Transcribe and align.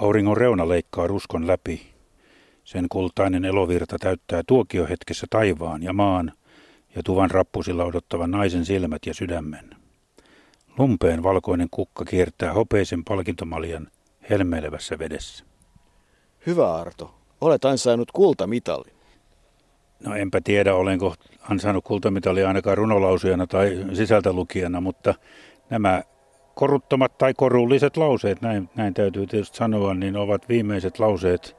Auringon 0.00 0.36
reuna 0.36 0.68
leikkaa 0.68 1.06
ruskon 1.06 1.46
läpi. 1.46 1.80
Sen 2.64 2.86
kultainen 2.88 3.44
elovirta 3.44 3.96
täyttää 4.00 4.42
tuokiohetkessä 4.46 5.26
taivaan 5.30 5.82
ja 5.82 5.92
maan 5.92 6.32
ja 6.96 7.02
tuvan 7.02 7.30
rappusilla 7.30 7.84
odottavan 7.84 8.30
naisen 8.30 8.64
silmät 8.64 9.06
ja 9.06 9.14
sydämen. 9.14 9.70
Lumpeen 10.78 11.22
valkoinen 11.22 11.68
kukka 11.70 12.04
kiertää 12.04 12.52
hopeisen 12.52 13.04
palkintomaljan 13.04 13.88
helmeilevässä 14.30 14.98
vedessä. 14.98 15.44
Hyvä 16.46 16.74
Arto, 16.74 17.14
olet 17.40 17.64
ansainnut 17.64 18.10
kultamitalin. 18.10 18.92
No 20.04 20.14
enpä 20.14 20.40
tiedä, 20.44 20.74
olenko 20.74 21.14
ansainnut 21.50 21.84
kultamitalia 21.84 22.48
ainakaan 22.48 22.78
runolausujana 22.78 23.46
tai 23.46 23.84
sisältälukijana, 23.92 24.80
mutta 24.80 25.14
nämä 25.70 26.02
koruttomat 26.58 27.18
tai 27.18 27.34
korulliset 27.34 27.96
lauseet, 27.96 28.40
näin, 28.42 28.68
näin 28.76 28.94
täytyy 28.94 29.26
tietysti 29.26 29.56
sanoa, 29.56 29.94
niin 29.94 30.16
ovat 30.16 30.48
viimeiset 30.48 30.98
lauseet 30.98 31.56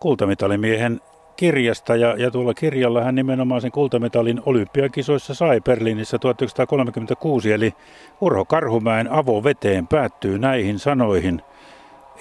kultamitalimmiehen 0.00 1.00
kirjasta. 1.36 1.96
Ja, 1.96 2.14
ja 2.18 2.30
tuolla 2.30 2.54
kirjalla 2.54 3.04
hän 3.04 3.14
nimenomaan 3.14 3.60
sen 3.60 3.70
kultamitalin 3.70 4.40
olympiakisoissa 4.46 5.34
sai 5.34 5.60
Berliinissä 5.60 6.18
1936. 6.18 7.52
Eli 7.52 7.74
Urho 8.20 8.44
Karhumäen 8.44 9.12
avoveteen 9.12 9.86
päättyy 9.86 10.38
näihin 10.38 10.78
sanoihin. 10.78 11.42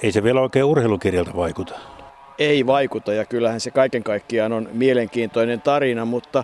Ei 0.03 0.11
se 0.11 0.23
vielä 0.23 0.41
oikein 0.41 0.65
urheilukirjalta 0.65 1.35
vaikuta. 1.35 1.79
Ei 2.39 2.65
vaikuta 2.65 3.13
ja 3.13 3.25
kyllähän 3.25 3.59
se 3.59 3.71
kaiken 3.71 4.03
kaikkiaan 4.03 4.53
on 4.53 4.69
mielenkiintoinen 4.73 5.61
tarina, 5.61 6.05
mutta 6.05 6.43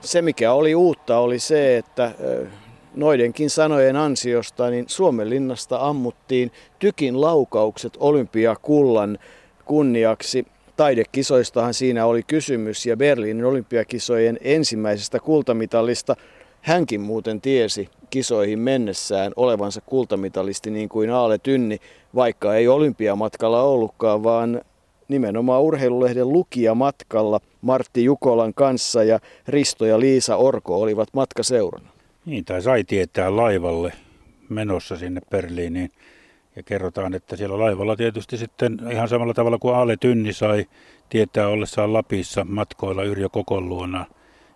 se 0.00 0.22
mikä 0.22 0.52
oli 0.52 0.74
uutta 0.74 1.18
oli 1.18 1.38
se, 1.38 1.76
että 1.76 2.10
noidenkin 2.94 3.50
sanojen 3.50 3.96
ansiosta 3.96 4.70
niin 4.70 4.84
Suomenlinnasta 4.88 5.88
ammuttiin 5.88 6.52
tykin 6.78 7.20
laukaukset 7.20 7.96
olympiakullan 8.00 9.18
kunniaksi. 9.64 10.46
Taidekisoistahan 10.76 11.74
siinä 11.74 12.06
oli 12.06 12.22
kysymys 12.22 12.86
ja 12.86 12.96
Berliinin 12.96 13.44
olympiakisojen 13.44 14.38
ensimmäisestä 14.40 15.18
kultamitalista 15.18 16.16
hänkin 16.60 17.00
muuten 17.00 17.40
tiesi 17.40 17.88
kisoihin 18.10 18.58
mennessään 18.58 19.32
olevansa 19.36 19.80
kultamitalisti 19.80 20.70
niin 20.70 20.88
kuin 20.88 21.10
Aale 21.10 21.38
Tynni, 21.38 21.78
vaikka 22.14 22.54
ei 22.54 22.68
olympiamatkalla 22.68 23.62
ollutkaan, 23.62 24.22
vaan 24.22 24.60
nimenomaan 25.08 25.62
urheilulehden 25.62 26.28
lukijamatkalla 26.28 27.40
Martti 27.60 28.04
Jukolan 28.04 28.54
kanssa 28.54 29.04
ja 29.04 29.20
Risto 29.48 29.86
ja 29.86 30.00
Liisa 30.00 30.36
Orko 30.36 30.80
olivat 30.80 31.08
matkaseurana. 31.12 31.99
Niin, 32.30 32.44
tai 32.44 32.62
sai 32.62 32.84
tietää 32.84 33.36
laivalle 33.36 33.92
menossa 34.48 34.96
sinne 34.96 35.20
Berliiniin. 35.30 35.90
Ja 36.56 36.62
kerrotaan, 36.62 37.14
että 37.14 37.36
siellä 37.36 37.58
laivalla 37.58 37.96
tietysti 37.96 38.36
sitten 38.36 38.78
ihan 38.92 39.08
samalla 39.08 39.34
tavalla 39.34 39.58
kuin 39.58 39.74
Ale 39.74 39.96
Tynni 39.96 40.32
sai 40.32 40.66
tietää 41.08 41.48
ollessaan 41.48 41.92
Lapissa 41.92 42.44
matkoilla 42.44 43.04
Yrjö 43.04 43.28
Kokon 43.28 43.68
luona. 43.68 44.06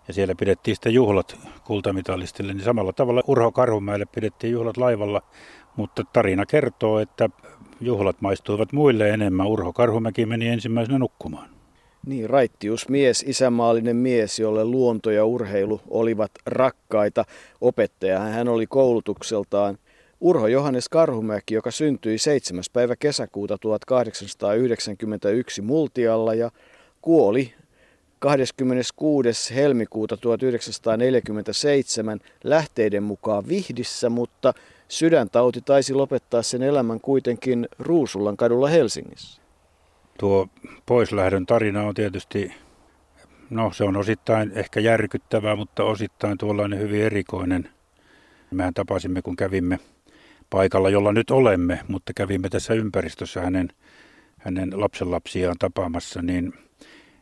Ja 0.07 0.13
siellä 0.13 0.35
pidettiin 0.35 0.75
sitten 0.75 0.93
juhlat 0.93 1.39
kultamitalistille, 1.63 2.53
niin 2.53 2.63
samalla 2.63 2.93
tavalla 2.93 3.23
Urho 3.27 3.51
Karhumäelle 3.51 4.05
pidettiin 4.05 4.53
juhlat 4.53 4.77
laivalla. 4.77 5.21
Mutta 5.75 6.03
tarina 6.13 6.45
kertoo, 6.45 6.99
että 6.99 7.29
juhlat 7.81 8.21
maistuivat 8.21 8.73
muille 8.73 9.09
enemmän. 9.09 9.47
Urho 9.47 9.73
Karhumäki 9.73 10.25
meni 10.25 10.47
ensimmäisenä 10.47 10.99
nukkumaan. 10.99 11.54
Niin, 12.05 12.29
raittius 12.29 12.89
mies, 12.89 13.23
isämaallinen 13.27 13.95
mies, 13.95 14.39
jolle 14.39 14.65
luonto 14.65 15.11
ja 15.11 15.25
urheilu 15.25 15.81
olivat 15.89 16.31
rakkaita. 16.45 17.25
Opettaja 17.61 18.19
hän 18.19 18.47
oli 18.47 18.67
koulutukseltaan 18.67 19.77
Urho 20.21 20.47
Johannes 20.47 20.89
Karhumäki, 20.89 21.53
joka 21.53 21.71
syntyi 21.71 22.17
7. 22.17 22.63
päivä 22.73 22.95
kesäkuuta 22.95 23.57
1891 23.57 25.61
Multialla 25.61 26.33
ja 26.33 26.51
kuoli 27.01 27.53
26. 28.19 29.55
helmikuuta 29.55 30.17
1947 30.17 32.19
lähteiden 32.43 33.03
mukaan 33.03 33.47
Vihdissä, 33.47 34.09
mutta 34.09 34.53
sydäntauti 34.87 35.61
taisi 35.61 35.93
lopettaa 35.93 36.41
sen 36.41 36.63
elämän 36.63 37.01
kuitenkin 37.01 37.67
Ruusullan 37.79 38.37
kadulla 38.37 38.67
Helsingissä. 38.67 39.44
Tuo 40.19 40.47
poislähdön 40.85 41.45
tarina 41.45 41.83
on 41.83 41.93
tietysti, 41.93 42.51
no 43.49 43.71
se 43.73 43.83
on 43.83 43.97
osittain 43.97 44.51
ehkä 44.55 44.79
järkyttävää, 44.79 45.55
mutta 45.55 45.83
osittain 45.83 46.37
tuollainen 46.37 46.79
hyvin 46.79 47.01
erikoinen. 47.01 47.69
Mehän 48.51 48.73
tapasimme, 48.73 49.21
kun 49.21 49.35
kävimme 49.35 49.79
paikalla, 50.49 50.89
jolla 50.89 51.13
nyt 51.13 51.31
olemme, 51.31 51.79
mutta 51.87 52.13
kävimme 52.13 52.49
tässä 52.49 52.73
ympäristössä 52.73 53.41
hänen, 53.41 53.69
hänen 54.37 54.81
lapsenlapsiaan 54.81 55.55
tapaamassa, 55.59 56.21
niin 56.21 56.53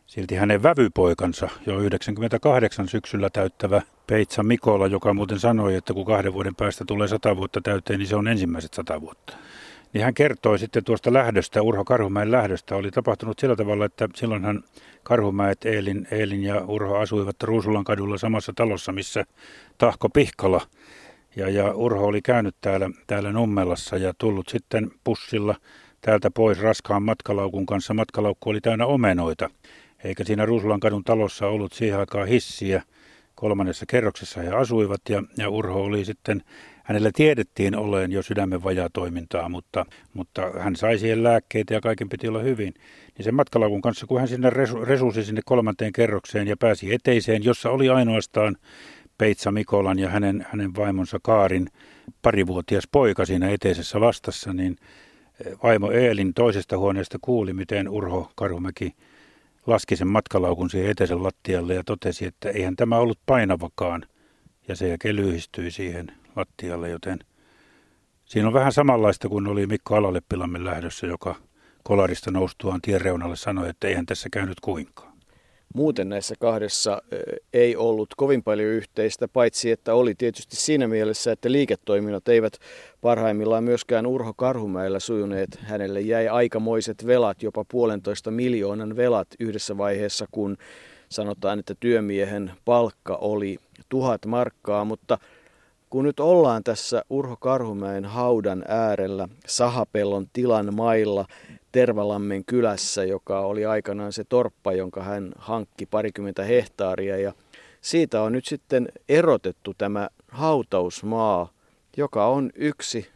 silti 0.06 0.34
hänen 0.34 0.62
vävypoikansa, 0.62 1.48
jo 1.66 1.80
98 1.80 2.88
syksyllä 2.88 3.30
täyttävä 3.30 3.82
Peitsa 4.06 4.42
Mikola, 4.42 4.86
joka 4.86 5.14
muuten 5.14 5.38
sanoi, 5.38 5.74
että 5.74 5.94
kun 5.94 6.04
kahden 6.04 6.32
vuoden 6.32 6.54
päästä 6.54 6.84
tulee 6.84 7.08
sata 7.08 7.36
vuotta 7.36 7.60
täyteen, 7.60 7.98
niin 7.98 8.08
se 8.08 8.16
on 8.16 8.28
ensimmäiset 8.28 8.74
sata 8.74 9.00
vuotta. 9.00 9.36
Niin 9.94 10.04
hän 10.04 10.14
kertoi 10.14 10.58
sitten 10.58 10.84
tuosta 10.84 11.12
lähdöstä, 11.12 11.62
Urho 11.62 11.84
Karhumäen 11.84 12.30
lähdöstä. 12.30 12.76
Oli 12.76 12.90
tapahtunut 12.90 13.38
sillä 13.38 13.56
tavalla, 13.56 13.84
että 13.84 14.08
silloinhan 14.14 14.64
Karhumäet, 15.02 15.64
Eelin, 15.64 16.08
Eelin 16.10 16.42
ja 16.42 16.64
Urho 16.64 16.98
asuivat 16.98 17.42
Ruusulan 17.42 17.84
kadulla 17.84 18.18
samassa 18.18 18.52
talossa, 18.56 18.92
missä 18.92 19.24
Tahko 19.78 20.08
Pihkala 20.08 20.60
ja, 21.36 21.48
ja 21.48 21.74
Urho 21.74 22.06
oli 22.06 22.22
käynyt 22.22 22.56
täällä, 22.60 22.90
täällä 23.06 23.32
Nummelassa 23.32 23.96
ja 23.96 24.14
tullut 24.18 24.48
sitten 24.48 24.90
pussilla 25.04 25.54
täältä 26.00 26.30
pois 26.30 26.60
raskaan 26.60 27.02
matkalaukun 27.02 27.66
kanssa. 27.66 27.94
Matkalaukku 27.94 28.50
oli 28.50 28.60
täynnä 28.60 28.86
omenoita, 28.86 29.50
eikä 30.04 30.24
siinä 30.24 30.46
Ruusulan 30.46 30.80
kadun 30.80 31.04
talossa 31.04 31.46
ollut 31.46 31.72
siihen 31.72 31.98
aikaan 31.98 32.28
hissiä. 32.28 32.82
Kolmannessa 33.34 33.86
kerroksessa 33.88 34.40
he 34.40 34.50
asuivat 34.50 35.00
ja, 35.08 35.22
ja 35.38 35.48
Urho 35.48 35.82
oli 35.82 36.04
sitten 36.04 36.42
Hänellä 36.84 37.10
tiedettiin 37.14 37.76
olleen 37.76 38.12
jo 38.12 38.22
sydämen 38.22 38.60
toimintaa, 38.92 39.48
mutta, 39.48 39.86
mutta 40.14 40.50
hän 40.58 40.76
sai 40.76 40.98
siihen 40.98 41.24
lääkkeitä 41.24 41.74
ja 41.74 41.80
kaiken 41.80 42.08
piti 42.08 42.28
olla 42.28 42.38
hyvin. 42.38 42.74
Niin 43.16 43.24
sen 43.24 43.34
matkalaukun 43.34 43.82
kanssa, 43.82 44.06
kun 44.06 44.18
hän 44.18 44.28
sinne 44.28 44.50
resu, 44.84 45.12
sinne 45.12 45.40
kolmanteen 45.44 45.92
kerrokseen 45.92 46.48
ja 46.48 46.56
pääsi 46.56 46.94
eteiseen, 46.94 47.44
jossa 47.44 47.70
oli 47.70 47.88
ainoastaan 47.88 48.56
Peitsa 49.18 49.52
Mikolan 49.52 49.98
ja 49.98 50.08
hänen, 50.08 50.46
hänen 50.50 50.76
vaimonsa 50.76 51.18
Kaarin 51.22 51.66
parivuotias 52.22 52.88
poika 52.92 53.24
siinä 53.24 53.50
eteisessä 53.50 54.00
vastassa, 54.00 54.52
niin 54.52 54.76
eh, 55.46 55.52
vaimo 55.62 55.90
Eelin 55.90 56.34
toisesta 56.34 56.78
huoneesta 56.78 57.18
kuuli, 57.20 57.52
miten 57.52 57.88
Urho 57.88 58.32
Karhumäki 58.36 58.94
laski 59.66 59.96
sen 59.96 60.08
matkalaukun 60.08 60.70
siihen 60.70 60.90
eteisen 60.90 61.22
lattialle 61.22 61.74
ja 61.74 61.84
totesi, 61.84 62.26
että 62.26 62.50
eihän 62.50 62.76
tämä 62.76 62.98
ollut 62.98 63.18
painavakaan. 63.26 64.06
Ja 64.68 64.76
se 64.76 64.88
jälkeen 64.88 65.16
lyhistyi 65.16 65.70
siihen 65.70 66.06
lattialle, 66.36 66.88
joten 66.88 67.18
siinä 68.24 68.48
on 68.48 68.54
vähän 68.54 68.72
samanlaista 68.72 69.28
kuin 69.28 69.46
oli 69.46 69.66
Mikko 69.66 69.96
Alaleppilamme 69.96 70.64
lähdössä, 70.64 71.06
joka 71.06 71.34
kolarista 71.82 72.30
noustuaan 72.30 72.80
tien 72.82 73.00
reunalle 73.00 73.36
sanoi, 73.36 73.68
että 73.68 73.88
eihän 73.88 74.06
tässä 74.06 74.28
käynyt 74.32 74.60
kuinkaan. 74.60 75.14
Muuten 75.74 76.08
näissä 76.08 76.34
kahdessa 76.40 77.02
ei 77.52 77.76
ollut 77.76 78.08
kovin 78.16 78.42
paljon 78.42 78.68
yhteistä, 78.68 79.28
paitsi 79.28 79.70
että 79.70 79.94
oli 79.94 80.14
tietysti 80.14 80.56
siinä 80.56 80.88
mielessä, 80.88 81.32
että 81.32 81.52
liiketoiminnot 81.52 82.28
eivät 82.28 82.58
parhaimmillaan 83.00 83.64
myöskään 83.64 84.06
Urho 84.06 84.34
Karhumäellä 84.34 85.00
sujuneet. 85.00 85.58
Hänelle 85.62 86.00
jäi 86.00 86.28
aikamoiset 86.28 87.06
velat, 87.06 87.42
jopa 87.42 87.64
puolentoista 87.70 88.30
miljoonan 88.30 88.96
velat 88.96 89.28
yhdessä 89.40 89.78
vaiheessa, 89.78 90.26
kun 90.30 90.56
sanotaan, 91.08 91.58
että 91.58 91.74
työmiehen 91.80 92.52
palkka 92.64 93.16
oli 93.16 93.58
tuhat 93.88 94.26
markkaa, 94.26 94.84
mutta 94.84 95.18
kun 95.94 96.04
nyt 96.04 96.20
ollaan 96.20 96.64
tässä 96.64 97.04
Urho 97.10 97.36
Karhumäen 97.36 98.04
haudan 98.04 98.64
äärellä 98.68 99.28
Sahapellon 99.46 100.26
tilan 100.32 100.74
mailla 100.74 101.26
Tervalammen 101.72 102.44
kylässä, 102.44 103.04
joka 103.04 103.40
oli 103.40 103.66
aikanaan 103.66 104.12
se 104.12 104.24
torppa, 104.24 104.72
jonka 104.72 105.02
hän 105.02 105.32
hankki 105.38 105.86
parikymmentä 105.86 106.44
hehtaaria 106.44 107.16
ja 107.16 107.32
siitä 107.80 108.22
on 108.22 108.32
nyt 108.32 108.44
sitten 108.44 108.88
erotettu 109.08 109.74
tämä 109.78 110.08
hautausmaa, 110.28 111.52
joka 111.96 112.26
on 112.26 112.50
yksi 112.54 113.08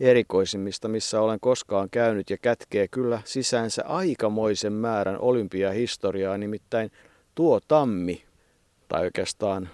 erikoisimmista, 0.00 0.88
missä 0.88 1.20
olen 1.20 1.40
koskaan 1.40 1.90
käynyt 1.90 2.30
ja 2.30 2.36
kätkee 2.38 2.88
kyllä 2.88 3.20
sisäänsä 3.24 3.84
aikamoisen 3.86 4.72
määrän 4.72 5.18
olympiahistoriaa, 5.20 6.38
nimittäin 6.38 6.90
tuo 7.34 7.60
tammi, 7.68 8.24
tai 8.88 9.04
oikeastaan 9.04 9.68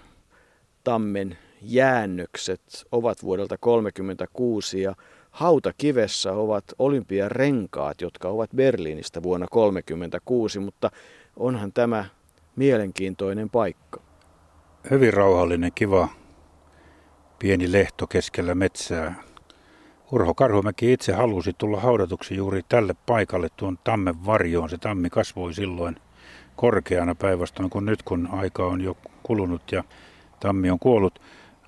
tammen 0.83 1.37
jäännökset 1.61 2.85
ovat 2.91 3.23
vuodelta 3.23 3.57
1936 3.57 4.81
ja 4.81 4.95
hautakivessä 5.31 6.33
ovat 6.33 6.63
olympiarenkaat, 6.79 8.01
jotka 8.01 8.27
ovat 8.27 8.49
Berliinistä 8.55 9.23
vuonna 9.23 9.47
1936, 9.51 10.59
mutta 10.59 10.91
onhan 11.35 11.73
tämä 11.73 12.05
mielenkiintoinen 12.55 13.49
paikka. 13.49 14.01
Hyvin 14.91 15.13
rauhallinen, 15.13 15.71
kiva, 15.75 16.09
pieni 17.39 17.71
lehto 17.71 18.07
keskellä 18.07 18.55
metsää. 18.55 19.23
Urho 20.11 20.33
Karhumäki 20.33 20.93
itse 20.93 21.13
halusi 21.13 21.53
tulla 21.57 21.79
haudatuksi 21.79 22.35
juuri 22.35 22.61
tälle 22.69 22.95
paikalle 23.05 23.47
tuon 23.55 23.77
tammen 23.83 24.25
varjoon. 24.25 24.69
Se 24.69 24.77
tammi 24.77 25.09
kasvoi 25.09 25.53
silloin 25.53 25.95
korkeana 26.55 27.15
päinvastoin 27.15 27.69
kuin 27.69 27.85
nyt, 27.85 28.03
kun 28.03 28.29
aika 28.31 28.65
on 28.65 28.81
jo 28.81 28.97
kulunut 29.23 29.71
ja 29.71 29.83
tammi 30.39 30.69
on 30.69 30.79
kuollut. 30.79 31.21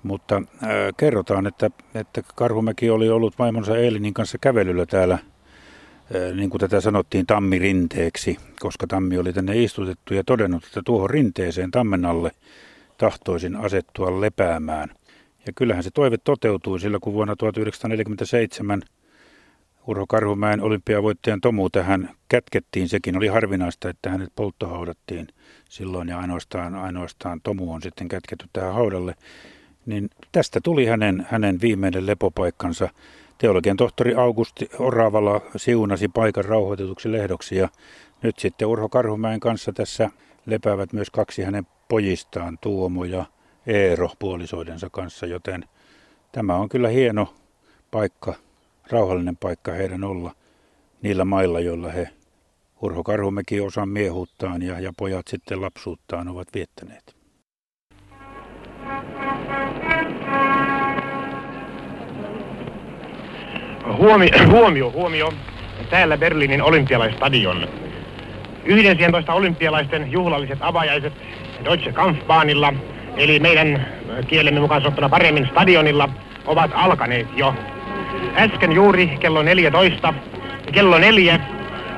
Mutta 0.04 0.36
äh, 0.36 0.70
kerrotaan, 0.96 1.46
että, 1.46 1.70
että 1.94 2.22
Karhumäki 2.34 2.90
oli 2.90 3.08
ollut 3.08 3.38
vaimonsa 3.38 3.78
Eelinin 3.78 4.14
kanssa 4.14 4.38
kävelyllä 4.40 4.86
täällä, 4.86 5.14
äh, 5.14 6.36
niin 6.36 6.50
kuin 6.50 6.60
tätä 6.60 6.80
sanottiin, 6.80 7.26
tammirinteeksi, 7.26 8.36
koska 8.60 8.86
tammi 8.86 9.18
oli 9.18 9.32
tänne 9.32 9.62
istutettu 9.62 10.14
ja 10.14 10.24
todennut, 10.24 10.64
että 10.64 10.82
tuohon 10.84 11.10
rinteeseen 11.10 11.70
tammen 11.70 12.04
alle 12.04 12.30
tahtoisin 12.98 13.56
asettua 13.56 14.20
lepäämään. 14.20 14.88
Ja 15.46 15.52
kyllähän 15.56 15.82
se 15.82 15.90
toive 15.90 16.16
toteutui, 16.24 16.80
sillä 16.80 16.98
kun 16.98 17.12
vuonna 17.12 17.36
1947 17.36 18.82
Urho 19.86 20.06
Karhumäen 20.06 20.60
olympiavoittajan 20.60 21.40
Tomu 21.40 21.70
tähän 21.70 22.10
kätkettiin. 22.28 22.88
Sekin 22.88 23.16
oli 23.16 23.26
harvinaista, 23.26 23.88
että 23.88 24.10
hänet 24.10 24.32
polttohaudattiin 24.36 25.28
silloin 25.68 26.08
ja 26.08 26.18
ainoastaan, 26.18 26.74
ainoastaan 26.74 27.40
Tomu 27.40 27.72
on 27.72 27.82
sitten 27.82 28.08
kätketty 28.08 28.46
tähän 28.52 28.74
haudalle. 28.74 29.14
Niin 29.86 30.10
tästä 30.32 30.60
tuli 30.60 30.86
hänen, 30.86 31.26
hänen 31.30 31.60
viimeinen 31.60 32.06
lepopaikkansa. 32.06 32.88
Teologian 33.38 33.76
tohtori 33.76 34.14
Augusti 34.14 34.68
Oravala 34.78 35.40
siunasi 35.56 36.08
paikan 36.08 36.44
rauhoitetuksi 36.44 37.12
lehdoksi 37.12 37.56
ja 37.56 37.68
nyt 38.22 38.38
sitten 38.38 38.68
Urho 38.68 38.88
Karhumäen 38.88 39.40
kanssa 39.40 39.72
tässä 39.72 40.10
lepäävät 40.46 40.92
myös 40.92 41.10
kaksi 41.10 41.42
hänen 41.42 41.66
pojistaan, 41.88 42.58
Tuomo 42.60 43.04
ja 43.04 43.24
Eero 43.66 44.10
puolisoidensa 44.18 44.90
kanssa, 44.90 45.26
joten 45.26 45.64
tämä 46.32 46.56
on 46.56 46.68
kyllä 46.68 46.88
hieno 46.88 47.34
paikka 47.90 48.34
rauhallinen 48.90 49.36
paikka 49.36 49.72
heidän 49.72 50.04
olla 50.04 50.34
niillä 51.02 51.24
mailla, 51.24 51.60
joilla 51.60 51.88
he 51.88 52.08
Urho 52.82 53.02
Karhumäki 53.02 53.60
osan 53.60 53.88
miehuuttaan 53.88 54.62
ja, 54.62 54.80
ja 54.80 54.92
pojat 54.96 55.28
sitten 55.28 55.60
lapsuuttaan 55.60 56.28
ovat 56.28 56.48
viettäneet. 56.54 57.13
Huomio, 63.92 64.30
huomio, 64.50 64.90
huomio. 64.90 65.32
Täällä 65.90 66.16
Berliinin 66.16 66.62
olympialaistadion. 66.62 67.68
11 68.64 69.32
olympialaisten 69.34 70.12
juhlalliset 70.12 70.58
avajaiset 70.60 71.12
Deutsche 71.64 71.92
Kampfbahnilla, 71.92 72.72
eli 73.16 73.38
meidän 73.38 73.86
kielemme 74.26 74.60
mukaan 74.60 74.82
sanottuna 74.82 75.08
paremmin 75.08 75.48
stadionilla, 75.50 76.08
ovat 76.46 76.70
alkaneet 76.74 77.26
jo. 77.36 77.54
Äsken 78.36 78.72
juuri 78.72 79.06
kello 79.20 79.42
14, 79.42 80.14
kello 80.72 80.98
4 80.98 81.40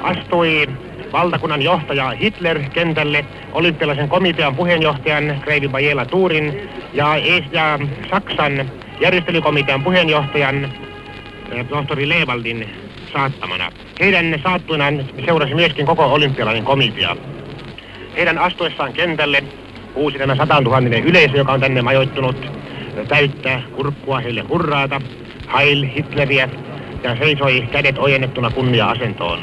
astui 0.03 0.69
valtakunnan 1.13 1.63
johtaja 1.63 2.11
Hitler 2.11 2.59
kentälle 2.59 3.25
olympialaisen 3.53 4.09
komitean 4.09 4.57
puheenjohtajan 4.57 5.41
Kreivi 5.45 5.69
Bajela 5.69 6.05
Tuurin 6.05 6.69
ja, 6.93 7.17
ja 7.53 7.79
Saksan 8.11 8.71
järjestelykomitean 9.01 9.83
puheenjohtajan 9.83 10.73
tohtori 11.69 12.09
Levaldin 12.09 12.69
saattamana. 13.13 13.73
Heidän 14.01 14.41
saattuinaan 14.43 15.05
seurasi 15.25 15.55
myöskin 15.55 15.87
koko 15.87 16.05
olympialainen 16.05 16.65
komitea. 16.65 17.17
Heidän 18.17 18.39
astuessaan 18.39 18.93
kentälle 18.93 19.45
uusi 19.95 20.19
tämä 20.19 20.37
100 20.37 20.61
000 20.61 20.81
yleisö, 21.05 21.37
joka 21.37 21.53
on 21.53 21.61
tänne 21.61 21.83
majoittunut, 21.83 22.37
täyttää 23.09 23.63
kurkkua 23.77 24.21
heille 24.21 24.41
hurraata. 24.41 25.01
Heil 25.55 25.87
Hitleriä 25.97 26.49
ja 27.03 27.17
seisoi 27.17 27.69
kädet 27.73 27.99
ojennettuna 27.99 28.51
kunnia-asentoon. 28.51 29.39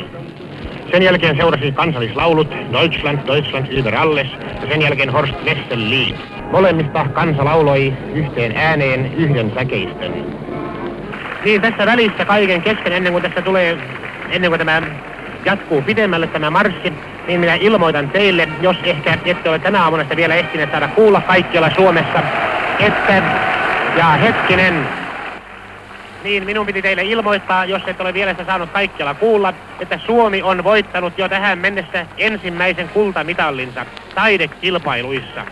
Sen 0.91 1.03
jälkeen 1.03 1.37
seurasi 1.37 1.71
kansallislaulut 1.71 2.47
Deutschland, 2.73 3.19
Deutschland 3.27 3.67
über 3.71 3.95
alles 3.95 4.27
ja 4.61 4.67
sen 4.69 4.81
jälkeen 4.81 5.09
Horst 5.09 5.35
Wessel 5.45 6.13
Molemmista 6.51 7.05
kansa 7.13 7.45
lauloi 7.45 7.93
yhteen 8.13 8.53
ääneen 8.55 9.13
yhden 9.13 9.51
säkeisten. 9.55 10.13
Niin 11.45 11.61
tässä 11.61 11.85
välissä 11.85 12.25
kaiken 12.25 12.61
kesken 12.61 12.93
ennen 12.93 13.11
kuin 13.11 13.23
tässä 13.23 13.41
tulee, 13.41 13.77
ennen 14.29 14.51
kuin 14.51 14.59
tämä 14.59 14.81
jatkuu 15.45 15.81
pidemmälle 15.81 16.27
tämä 16.27 16.49
marssi, 16.49 16.93
niin 17.27 17.39
minä 17.39 17.55
ilmoitan 17.55 18.09
teille, 18.09 18.49
jos 18.61 18.77
ehkä 18.83 19.17
ette 19.25 19.49
ole 19.49 19.59
tänä 19.59 19.83
aamuna 19.83 20.03
sitä 20.03 20.15
vielä 20.15 20.35
ehtineet 20.35 20.71
saada 20.71 20.87
kuulla 20.87 21.21
kaikkialla 21.21 21.69
Suomessa, 21.75 22.19
että, 22.79 23.23
ja 23.97 24.05
hetkinen, 24.05 24.87
niin 26.23 26.45
minun 26.45 26.65
piti 26.65 26.81
teille 26.81 27.03
ilmoittaa, 27.03 27.65
jos 27.65 27.81
et 27.87 28.01
ole 28.01 28.13
vielä 28.13 28.31
sitä 28.31 28.45
saanut 28.45 28.69
kaikkialla 28.71 29.13
kuulla, 29.13 29.53
että 29.79 29.99
Suomi 30.05 30.41
on 30.41 30.63
voittanut 30.63 31.17
jo 31.17 31.29
tähän 31.29 31.57
mennessä 31.57 32.05
ensimmäisen 32.17 32.89
kultamitallinsa 32.89 33.85
taidekilpailuissa. 34.15 35.45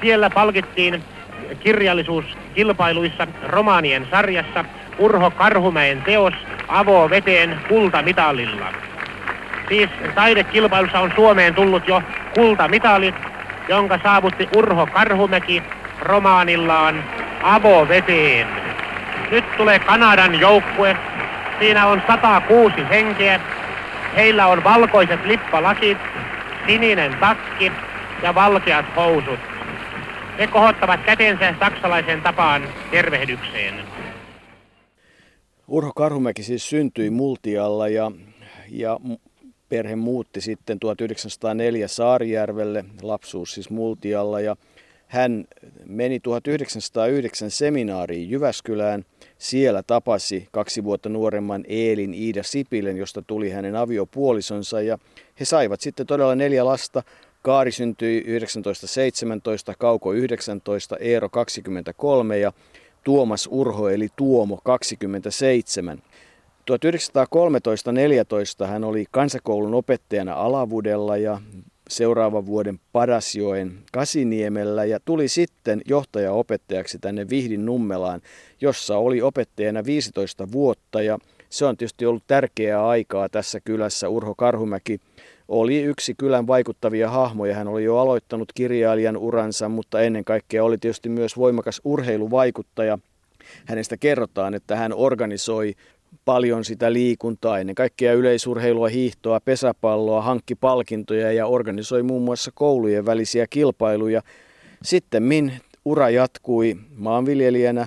Siellä 0.00 0.30
palkittiin 0.30 1.02
kirjallisuuskilpailuissa 1.60 3.26
romaanien 3.46 4.06
sarjassa 4.10 4.64
Urho 4.98 5.30
Karhumäen 5.30 6.02
teos 6.02 6.34
Avo 6.68 7.10
veteen 7.10 7.60
kultamitallilla. 7.68 8.66
Siis 9.68 9.90
taidekilpailussa 10.14 11.00
on 11.00 11.12
Suomeen 11.14 11.54
tullut 11.54 11.88
jo 11.88 12.02
kultamitali, 12.34 13.14
jonka 13.68 13.98
saavutti 14.02 14.48
Urho 14.56 14.86
Karhumäki 14.86 15.62
romaanillaan 16.00 17.04
Avo 17.42 17.88
veteen. 17.88 18.46
Nyt 19.30 19.56
tulee 19.56 19.78
Kanadan 19.78 20.40
joukkue. 20.40 20.96
Siinä 21.58 21.86
on 21.86 22.02
106 22.06 22.74
henkeä. 22.90 23.40
Heillä 24.16 24.46
on 24.46 24.64
valkoiset 24.64 25.24
lippalakit, 25.24 25.98
sininen 26.66 27.16
takki 27.20 27.72
ja 28.22 28.34
valkeat 28.34 28.86
housut. 28.96 29.57
He 30.38 30.46
kohottavat 30.46 31.00
kätensä 31.06 31.54
saksalaisen 31.60 32.22
tapaan 32.22 32.68
tervehdykseen. 32.90 33.74
Urho 35.68 35.92
Karhumäki 35.92 36.42
siis 36.42 36.68
syntyi 36.68 37.10
Multialla 37.10 37.88
ja, 37.88 38.12
ja 38.68 39.00
perhe 39.68 39.96
muutti 39.96 40.40
sitten 40.40 40.80
1904 40.80 41.88
Saarijärvelle, 41.88 42.84
lapsuus 43.02 43.54
siis 43.54 43.70
Multialla 43.70 44.40
ja 44.40 44.56
hän 45.06 45.44
meni 45.84 46.20
1909 46.20 47.50
seminaariin 47.50 48.30
Jyväskylään. 48.30 49.04
Siellä 49.38 49.82
tapasi 49.82 50.48
kaksi 50.52 50.84
vuotta 50.84 51.08
nuoremman 51.08 51.64
Eelin 51.68 52.14
Iida 52.14 52.42
Sipilen, 52.42 52.96
josta 52.96 53.22
tuli 53.22 53.50
hänen 53.50 53.76
aviopuolisonsa. 53.76 54.80
Ja 54.80 54.98
he 55.40 55.44
saivat 55.44 55.80
sitten 55.80 56.06
todella 56.06 56.34
neljä 56.34 56.64
lasta. 56.64 57.02
Kaari 57.48 57.72
syntyi 57.72 58.24
1917, 58.24 59.74
Kauko 59.78 60.12
19, 60.12 60.96
Eero 61.00 61.28
23 61.28 62.38
ja 62.38 62.52
Tuomas 63.04 63.48
Urho 63.50 63.88
eli 63.88 64.08
Tuomo 64.16 64.58
27. 64.64 66.02
1913-14 68.64 68.66
hän 68.66 68.84
oli 68.84 69.04
kansakoulun 69.10 69.74
opettajana 69.74 70.34
Alavudella 70.34 71.16
ja 71.16 71.40
seuraavan 71.90 72.46
vuoden 72.46 72.80
Padasjoen 72.92 73.78
Kasiniemellä 73.92 74.84
ja 74.84 75.00
tuli 75.04 75.28
sitten 75.28 75.82
johtajaopettajaksi 75.86 76.98
tänne 76.98 77.26
Vihdin 77.30 77.66
Nummelaan, 77.66 78.20
jossa 78.60 78.96
oli 78.96 79.22
opettajana 79.22 79.84
15 79.84 80.52
vuotta 80.52 81.02
ja 81.02 81.18
se 81.50 81.64
on 81.64 81.76
tietysti 81.76 82.06
ollut 82.06 82.24
tärkeää 82.26 82.88
aikaa 82.88 83.28
tässä 83.28 83.60
kylässä. 83.60 84.08
Urho 84.08 84.34
Karhumäki 84.34 85.00
oli 85.48 85.82
yksi 85.82 86.14
kylän 86.14 86.46
vaikuttavia 86.46 87.10
hahmoja. 87.10 87.54
Hän 87.54 87.68
oli 87.68 87.84
jo 87.84 87.96
aloittanut 87.96 88.52
kirjailijan 88.54 89.16
uransa, 89.16 89.68
mutta 89.68 90.00
ennen 90.00 90.24
kaikkea 90.24 90.64
oli 90.64 90.78
tietysti 90.78 91.08
myös 91.08 91.36
voimakas 91.36 91.80
urheiluvaikuttaja. 91.84 92.98
Hänestä 93.66 93.96
kerrotaan, 93.96 94.54
että 94.54 94.76
hän 94.76 94.92
organisoi 94.92 95.74
paljon 96.24 96.64
sitä 96.64 96.92
liikuntaa, 96.92 97.58
ennen 97.58 97.74
kaikkea 97.74 98.12
yleisurheilua, 98.12 98.88
hiihtoa, 98.88 99.40
pesäpalloa, 99.40 100.22
hankki 100.22 100.54
palkintoja 100.54 101.32
ja 101.32 101.46
organisoi 101.46 102.02
muun 102.02 102.22
muassa 102.22 102.50
koulujen 102.54 103.06
välisiä 103.06 103.46
kilpailuja. 103.50 104.22
Sitten 104.82 105.22
min 105.22 105.52
ura 105.84 106.10
jatkui 106.10 106.76
maanviljelijänä. 106.96 107.86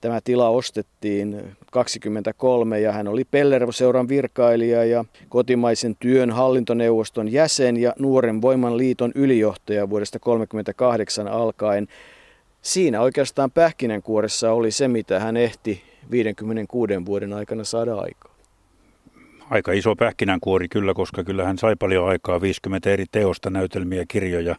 Tämä 0.00 0.20
tila 0.24 0.48
ostettiin 0.48 1.56
23 1.72 2.80
ja 2.80 2.92
hän 2.92 3.08
oli 3.08 3.24
Pellervo-seuran 3.24 4.08
virkailija 4.08 4.84
ja 4.84 5.04
kotimaisen 5.28 5.96
työn 6.00 6.30
hallintoneuvoston 6.30 7.32
jäsen 7.32 7.76
ja 7.76 7.94
Nuoren 7.98 8.42
Voiman 8.42 8.78
liiton 8.78 9.12
ylijohtaja 9.14 9.90
vuodesta 9.90 10.18
1938 10.18 11.28
alkaen. 11.28 11.88
Siinä 12.62 13.00
oikeastaan 13.00 13.50
pähkinänkuoressa 13.50 14.52
oli 14.52 14.70
se, 14.70 14.88
mitä 14.88 15.20
hän 15.20 15.36
ehti 15.36 15.82
56 16.10 17.06
vuoden 17.06 17.32
aikana 17.32 17.64
saada 17.64 17.94
aikaa. 17.94 18.34
Aika 19.50 19.72
iso 19.72 19.96
pähkinänkuori 19.96 20.68
kyllä, 20.68 20.94
koska 20.94 21.24
kyllä 21.24 21.44
hän 21.44 21.58
sai 21.58 21.76
paljon 21.76 22.08
aikaa, 22.08 22.40
50 22.40 22.90
eri 22.90 23.04
teosta, 23.12 23.50
näytelmiä, 23.50 24.04
kirjoja, 24.08 24.56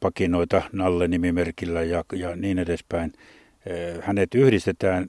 pakinoita 0.00 0.62
Nalle 0.72 1.08
nimimerkillä 1.08 1.82
ja, 1.82 2.04
ja 2.12 2.36
niin 2.36 2.58
edespäin. 2.58 3.12
Hänet 4.00 4.34
yhdistetään 4.34 5.06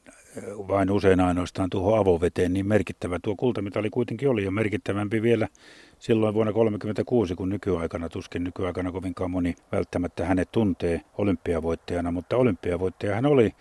vain 0.67 0.91
usein 0.91 1.19
ainoastaan 1.19 1.69
tuohon 1.69 1.99
avoveteen, 1.99 2.53
niin 2.53 2.67
merkittävä 2.67 3.19
tuo 3.23 3.35
kultamitali 3.35 3.89
kuitenkin 3.89 4.29
oli 4.29 4.43
jo 4.43 4.51
merkittävämpi 4.51 5.21
vielä 5.21 5.47
silloin 5.99 6.33
vuonna 6.33 6.53
1936, 6.53 7.35
kun 7.35 7.49
nykyaikana, 7.49 8.09
tuskin 8.09 8.43
nykyaikana 8.43 8.91
kovinkaan 8.91 9.31
moni 9.31 9.55
välttämättä 9.71 10.25
hänet 10.25 10.51
tuntee 10.51 11.01
olympiavoittajana, 11.17 12.11
mutta 12.11 12.37
olympiavoittaja 12.37 13.15
hän 13.15 13.25
oli. 13.25 13.51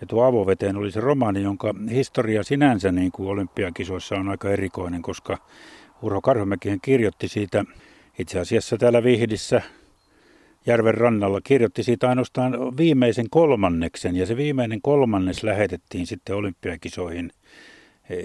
Ja 0.00 0.06
tuo 0.06 0.24
avoveteen 0.24 0.76
oli 0.76 0.90
se 0.90 1.00
romaani, 1.00 1.42
jonka 1.42 1.74
historia 1.90 2.42
sinänsä 2.42 2.92
niin 2.92 3.12
kuin 3.12 3.28
olympiakisoissa 3.28 4.14
on 4.14 4.28
aika 4.28 4.50
erikoinen, 4.50 5.02
koska 5.02 5.38
Urho 6.02 6.20
Karhomäki 6.20 6.78
kirjoitti 6.82 7.28
siitä 7.28 7.64
itse 8.18 8.40
asiassa 8.40 8.76
täällä 8.78 9.04
Vihdissä 9.04 9.62
järven 10.66 10.94
rannalla 10.94 11.40
kirjoitti 11.44 11.82
siitä 11.82 12.08
ainoastaan 12.08 12.76
viimeisen 12.76 13.26
kolmanneksen 13.30 14.16
ja 14.16 14.26
se 14.26 14.36
viimeinen 14.36 14.82
kolmannes 14.82 15.42
lähetettiin 15.42 16.06
sitten 16.06 16.36
olympiakisoihin. 16.36 17.30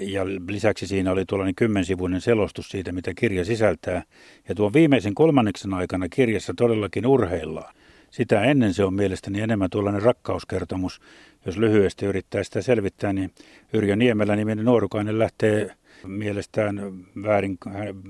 Ja 0.02 0.26
lisäksi 0.26 0.88
siinä 0.88 1.12
oli 1.12 1.26
tuollainen 1.26 1.56
kymmensivuinen 1.56 2.22
selostus 2.22 2.70
siitä, 2.70 2.92
mitä 2.92 3.14
kirja 3.14 3.46
sisältää. 3.46 4.04
Ja 4.50 4.56
tuon 4.56 4.74
viimeisen 4.74 5.16
kolmanneksen 5.16 5.74
aikana 5.74 6.10
kirjassa 6.10 6.54
todellakin 6.58 7.08
urheillaan. 7.08 7.74
Sitä 8.10 8.44
ennen 8.44 8.74
se 8.74 8.84
on 8.84 8.94
mielestäni 8.94 9.42
enemmän 9.42 9.70
tuollainen 9.70 10.02
rakkauskertomus. 10.02 11.02
Jos 11.46 11.58
lyhyesti 11.58 12.06
yrittää 12.06 12.44
sitä 12.44 12.62
selvittää, 12.62 13.14
niin 13.14 13.32
Yrjö 13.74 13.96
Niemelä 13.96 14.36
niminen 14.36 14.66
nuorukainen 14.66 15.20
lähtee 15.20 15.76
mielestään 16.08 16.76
väärin 17.24 17.58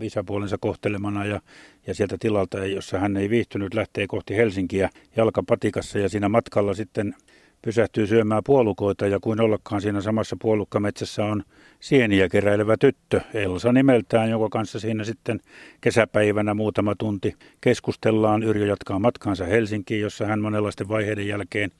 isäpuolensa 0.01 0.57
kohtelemana 0.57 1.25
ja, 1.25 1.41
ja 1.87 1.93
sieltä 1.93 2.15
tilalta, 2.19 2.65
jossa 2.65 2.99
hän 2.99 3.17
ei 3.17 3.29
viihtynyt, 3.29 3.73
lähtee 3.73 4.07
kohti 4.07 4.35
Helsinkiä 4.35 4.89
jalkapatikassa 5.15 5.99
ja 5.99 6.09
siinä 6.09 6.29
matkalla 6.29 6.73
sitten 6.73 7.15
pysähtyy 7.61 8.07
syömään 8.07 8.43
puolukoita 8.45 9.07
ja 9.07 9.19
kuin 9.19 9.41
ollakaan 9.41 9.81
siinä 9.81 10.01
samassa 10.01 10.37
puolukkametsässä 10.41 11.25
on 11.25 11.43
sieniä 11.79 12.29
keräilevä 12.29 12.77
tyttö, 12.77 13.21
Elsa 13.33 13.71
nimeltään, 13.71 14.29
jonka 14.29 14.49
kanssa 14.49 14.79
siinä 14.79 15.03
sitten 15.03 15.39
kesäpäivänä 15.81 16.53
muutama 16.53 16.95
tunti 16.95 17.35
keskustellaan. 17.61 18.43
Yrjö 18.43 18.65
jatkaa 18.65 18.99
matkaansa 18.99 19.45
Helsinkiin, 19.45 20.01
jossa 20.01 20.25
hän 20.25 20.41
monenlaisten 20.41 20.87
vaiheiden 20.87 21.27
jälkeen 21.27 21.71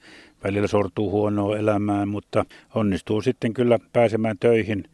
välillä 0.44 0.66
sortuu 0.66 1.10
huonoa 1.10 1.56
elämään, 1.56 2.08
mutta 2.08 2.44
onnistuu 2.74 3.20
sitten 3.20 3.54
kyllä 3.54 3.78
pääsemään 3.92 4.36
töihin 4.40 4.84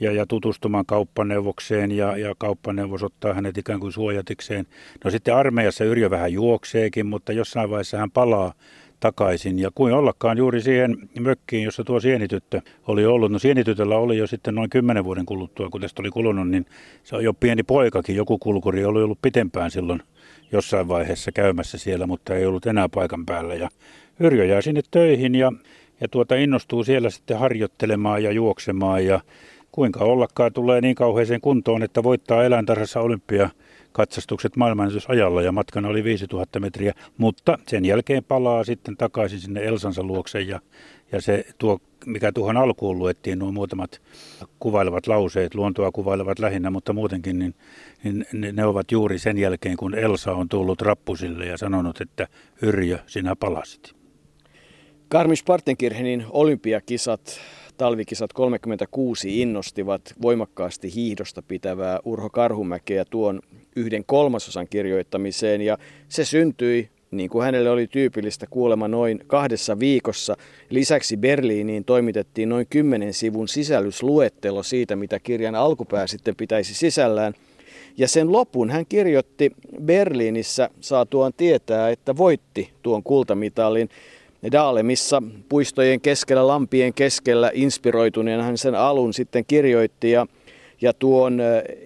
ja, 0.00 0.12
ja 0.12 0.26
tutustumaan 0.26 0.86
kauppaneuvokseen 0.86 1.92
ja, 1.92 2.16
ja 2.16 2.34
kauppaneuvos 2.38 3.02
ottaa 3.02 3.34
hänet 3.34 3.58
ikään 3.58 3.80
kuin 3.80 3.92
suojatikseen. 3.92 4.66
No 5.04 5.10
sitten 5.10 5.34
armeijassa 5.34 5.84
Yrjö 5.84 6.10
vähän 6.10 6.32
juokseekin, 6.32 7.06
mutta 7.06 7.32
jossain 7.32 7.70
vaiheessa 7.70 7.98
hän 7.98 8.10
palaa 8.10 8.52
takaisin. 9.00 9.58
Ja 9.58 9.70
kuin 9.74 9.94
ollakaan 9.94 10.38
juuri 10.38 10.60
siihen 10.60 10.96
mökkiin, 11.20 11.64
jossa 11.64 11.84
tuo 11.84 12.00
sienityttö 12.00 12.60
oli 12.86 13.06
ollut. 13.06 13.32
No 13.32 13.38
sienitytöllä 13.38 13.96
oli 13.96 14.18
jo 14.18 14.26
sitten 14.26 14.54
noin 14.54 14.70
kymmenen 14.70 15.04
vuoden 15.04 15.26
kuluttua, 15.26 15.70
kun 15.70 15.80
tästä 15.80 16.02
oli 16.02 16.10
kulunut, 16.10 16.48
niin 16.48 16.66
se 17.04 17.16
on 17.16 17.24
jo 17.24 17.34
pieni 17.34 17.62
poikakin. 17.62 18.16
Joku 18.16 18.38
kulkuri 18.38 18.84
oli 18.84 19.02
ollut 19.02 19.18
pitempään 19.22 19.70
silloin 19.70 20.02
jossain 20.52 20.88
vaiheessa 20.88 21.32
käymässä 21.32 21.78
siellä, 21.78 22.06
mutta 22.06 22.34
ei 22.34 22.46
ollut 22.46 22.66
enää 22.66 22.88
paikan 22.88 23.26
päällä. 23.26 23.54
Ja 23.54 23.68
Yrjö 24.20 24.44
jää 24.44 24.60
sinne 24.60 24.80
töihin 24.90 25.34
ja, 25.34 25.52
ja 26.00 26.08
tuota 26.08 26.34
innostuu 26.34 26.84
siellä 26.84 27.10
sitten 27.10 27.38
harjoittelemaan 27.38 28.22
ja 28.22 28.32
juoksemaan 28.32 29.06
ja 29.06 29.20
kuinka 29.76 30.04
ollakaan 30.04 30.52
tulee 30.52 30.80
niin 30.80 30.94
kauheeseen 30.94 31.40
kuntoon, 31.40 31.82
että 31.82 32.02
voittaa 32.02 32.44
eläintarhassa 32.44 33.00
olympia 33.00 33.50
katsastukset 33.92 34.56
maailmanennätysajalla 34.56 35.42
ja 35.42 35.52
matkana 35.52 35.88
oli 35.88 36.04
5000 36.04 36.60
metriä, 36.60 36.92
mutta 37.18 37.58
sen 37.68 37.84
jälkeen 37.84 38.24
palaa 38.24 38.64
sitten 38.64 38.96
takaisin 38.96 39.40
sinne 39.40 39.64
Elsansa 39.64 40.02
luokse 40.02 40.40
ja, 40.40 40.60
ja 41.12 41.20
se 41.20 41.44
tuo, 41.58 41.78
mikä 42.06 42.32
tuohon 42.32 42.56
alkuun 42.56 42.98
luettiin, 42.98 43.38
nuo 43.38 43.52
muutamat 43.52 44.02
kuvailevat 44.58 45.06
lauseet, 45.06 45.54
luontoa 45.54 45.92
kuvailevat 45.92 46.38
lähinnä, 46.38 46.70
mutta 46.70 46.92
muutenkin, 46.92 47.38
niin, 47.38 47.54
niin 48.04 48.56
ne, 48.56 48.64
ovat 48.64 48.92
juuri 48.92 49.18
sen 49.18 49.38
jälkeen, 49.38 49.76
kun 49.76 49.94
Elsa 49.94 50.32
on 50.32 50.48
tullut 50.48 50.82
rappusille 50.82 51.46
ja 51.46 51.58
sanonut, 51.58 52.00
että 52.00 52.28
Yrjö, 52.62 52.98
sinä 53.06 53.36
palasit. 53.36 53.92
Karmis 55.08 55.44
Partenkirchenin 55.44 56.24
olympiakisat 56.30 57.40
talvikisat 57.76 58.32
36 58.32 59.40
innostivat 59.40 60.14
voimakkaasti 60.22 60.94
hiihdosta 60.94 61.42
pitävää 61.42 61.98
Urho 62.04 62.30
Karhumäkeä 62.30 63.04
tuon 63.04 63.40
yhden 63.76 64.04
kolmasosan 64.06 64.68
kirjoittamiseen 64.68 65.60
ja 65.60 65.78
se 66.08 66.24
syntyi 66.24 66.90
niin 67.10 67.30
kuin 67.30 67.44
hänelle 67.44 67.70
oli 67.70 67.86
tyypillistä 67.86 68.46
kuolema 68.50 68.88
noin 68.88 69.20
kahdessa 69.26 69.78
viikossa. 69.78 70.36
Lisäksi 70.70 71.16
Berliiniin 71.16 71.84
toimitettiin 71.84 72.48
noin 72.48 72.66
kymmenen 72.70 73.14
sivun 73.14 73.48
sisällysluettelo 73.48 74.62
siitä, 74.62 74.96
mitä 74.96 75.18
kirjan 75.20 75.54
alkupää 75.54 76.06
sitten 76.06 76.36
pitäisi 76.36 76.74
sisällään. 76.74 77.34
Ja 77.98 78.08
sen 78.08 78.32
lopun 78.32 78.70
hän 78.70 78.86
kirjoitti 78.88 79.52
Berliinissä 79.84 80.70
saatuaan 80.80 81.32
tietää, 81.36 81.90
että 81.90 82.16
voitti 82.16 82.70
tuon 82.82 83.02
kultamitalin. 83.02 83.88
Daalemissa 84.52 85.22
puistojen 85.48 86.00
keskellä, 86.00 86.46
lampien 86.46 86.94
keskellä 86.94 87.50
inspiroituneen 87.54 88.40
hän 88.40 88.58
sen 88.58 88.74
alun 88.74 89.14
sitten 89.14 89.44
kirjoitti 89.44 90.10
ja 90.10 90.26
ja 90.80 90.92
tuon 90.92 91.38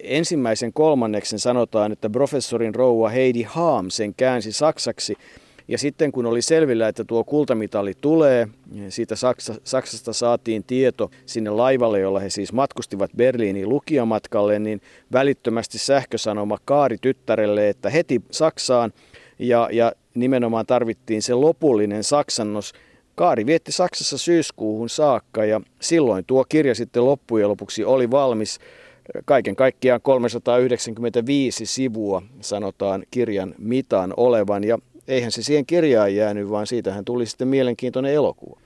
ensimmäisen 0.03 0.73
kolmanneksen 0.73 1.39
sanotaan, 1.39 1.91
että 1.91 2.09
professorin 2.09 2.75
rouva 2.75 3.09
Heidi 3.09 3.43
Haam 3.43 3.89
sen 3.89 4.13
käänsi 4.13 4.51
saksaksi. 4.51 5.15
Ja 5.67 5.77
sitten 5.77 6.11
kun 6.11 6.25
oli 6.25 6.41
selvillä, 6.41 6.87
että 6.87 7.03
tuo 7.03 7.23
kultamitali 7.23 7.93
tulee, 8.01 8.47
siitä 8.89 9.15
Saksa, 9.15 9.55
Saksasta 9.63 10.13
saatiin 10.13 10.63
tieto 10.63 11.11
sinne 11.25 11.49
laivalle, 11.49 11.99
jolla 11.99 12.19
he 12.19 12.29
siis 12.29 12.53
matkustivat 12.53 13.11
Berliiniin 13.17 13.69
lukijamatkalle, 13.69 14.59
niin 14.59 14.81
välittömästi 15.11 15.77
sähkösanoma 15.77 16.57
kaari 16.65 16.97
tyttärelle, 17.01 17.69
että 17.69 17.89
heti 17.89 18.21
Saksaan 18.31 18.93
ja, 19.39 19.69
ja 19.71 19.91
nimenomaan 20.15 20.65
tarvittiin 20.65 21.21
se 21.21 21.33
lopullinen 21.33 22.03
saksannos. 22.03 22.73
Kaari 23.15 23.45
vietti 23.45 23.71
Saksassa 23.71 24.17
syyskuuhun 24.17 24.89
saakka 24.89 25.45
ja 25.45 25.61
silloin 25.81 26.25
tuo 26.25 26.45
kirja 26.49 26.75
sitten 26.75 27.05
loppujen 27.05 27.49
lopuksi 27.49 27.83
oli 27.83 28.11
valmis. 28.11 28.59
Kaiken 29.25 29.55
kaikkiaan 29.55 30.01
395 30.01 31.65
sivua 31.65 32.21
sanotaan 32.41 33.03
kirjan 33.11 33.55
mitan 33.57 34.13
olevan 34.17 34.63
ja 34.63 34.77
eihän 35.07 35.31
se 35.31 35.43
siihen 35.43 35.65
kirjaan 35.65 36.15
jäänyt, 36.15 36.49
vaan 36.49 36.67
siitähän 36.67 37.05
tuli 37.05 37.25
sitten 37.25 37.47
mielenkiintoinen 37.47 38.13
elokuva. 38.13 38.59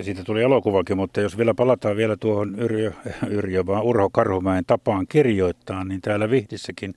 Siitä 0.00 0.24
tuli 0.24 0.42
elokuvakin, 0.42 0.96
mutta 0.96 1.20
jos 1.20 1.38
vielä 1.38 1.54
palataan 1.54 1.96
vielä 1.96 2.16
tuohon 2.16 2.58
Yrjö, 2.58 2.92
Yrjö 3.30 3.66
vaan 3.66 3.82
Urho 3.82 4.10
Karhumäen 4.10 4.64
tapaan 4.66 5.06
kirjoittaa, 5.08 5.84
niin 5.84 6.00
täällä 6.00 6.30
Vihdissäkin 6.30 6.94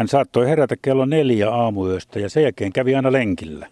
hän 0.00 0.08
saattoi 0.08 0.48
herätä 0.48 0.76
kello 0.82 1.06
neljä 1.06 1.50
aamuyöstä 1.50 2.18
ja 2.18 2.28
sen 2.28 2.42
jälkeen 2.42 2.72
kävi 2.72 2.94
aina 2.94 3.12
lenkillä. 3.12 3.66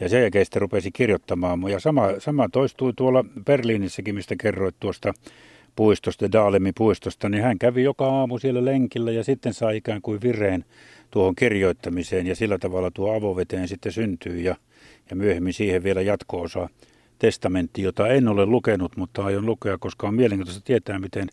Ja 0.00 0.08
sen 0.08 0.20
jälkeen 0.20 0.44
sitten 0.44 0.62
rupesi 0.62 0.90
kirjoittamaan. 0.92 1.70
Ja 1.70 1.80
sama, 1.80 2.08
sama 2.18 2.48
toistui 2.48 2.92
tuolla 2.96 3.24
Berliinissäkin, 3.44 4.14
mistä 4.14 4.34
kerroit 4.40 4.74
tuosta 4.80 5.14
puistosta, 5.76 6.32
Daalemin 6.32 6.72
puistosta, 6.76 7.28
niin 7.28 7.42
hän 7.42 7.58
kävi 7.58 7.82
joka 7.82 8.06
aamu 8.06 8.38
siellä 8.38 8.64
lenkillä 8.64 9.10
ja 9.10 9.24
sitten 9.24 9.54
sai 9.54 9.76
ikään 9.76 10.02
kuin 10.02 10.20
vireen 10.22 10.64
tuohon 11.10 11.34
kirjoittamiseen 11.34 12.26
ja 12.26 12.36
sillä 12.36 12.58
tavalla 12.58 12.90
tuo 12.90 13.16
avoveteen 13.16 13.68
sitten 13.68 13.92
syntyi 13.92 14.44
ja, 14.44 14.56
ja 15.10 15.16
myöhemmin 15.16 15.52
siihen 15.52 15.82
vielä 15.82 16.02
jatko-osa 16.02 16.68
testamentti, 17.18 17.82
jota 17.82 18.08
en 18.08 18.28
ole 18.28 18.46
lukenut, 18.46 18.96
mutta 18.96 19.24
aion 19.24 19.46
lukea, 19.46 19.78
koska 19.78 20.08
on 20.08 20.14
mielenkiintoista 20.14 20.64
tietää, 20.64 20.98
miten 20.98 21.28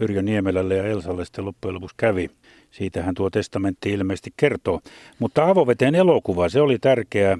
Yrjö 0.00 0.22
Niemelälle 0.22 0.76
ja 0.76 0.86
Elsalle 0.86 1.24
sitten 1.24 1.44
loppujen 1.44 1.74
lopuksi 1.74 1.96
kävi. 1.98 2.30
Siitähän 2.70 3.14
tuo 3.14 3.30
testamentti 3.30 3.90
ilmeisesti 3.90 4.32
kertoo. 4.36 4.80
Mutta 5.18 5.44
avoveteen 5.44 5.94
elokuva, 5.94 6.48
se 6.48 6.60
oli 6.60 6.78
tärkeä 6.78 7.38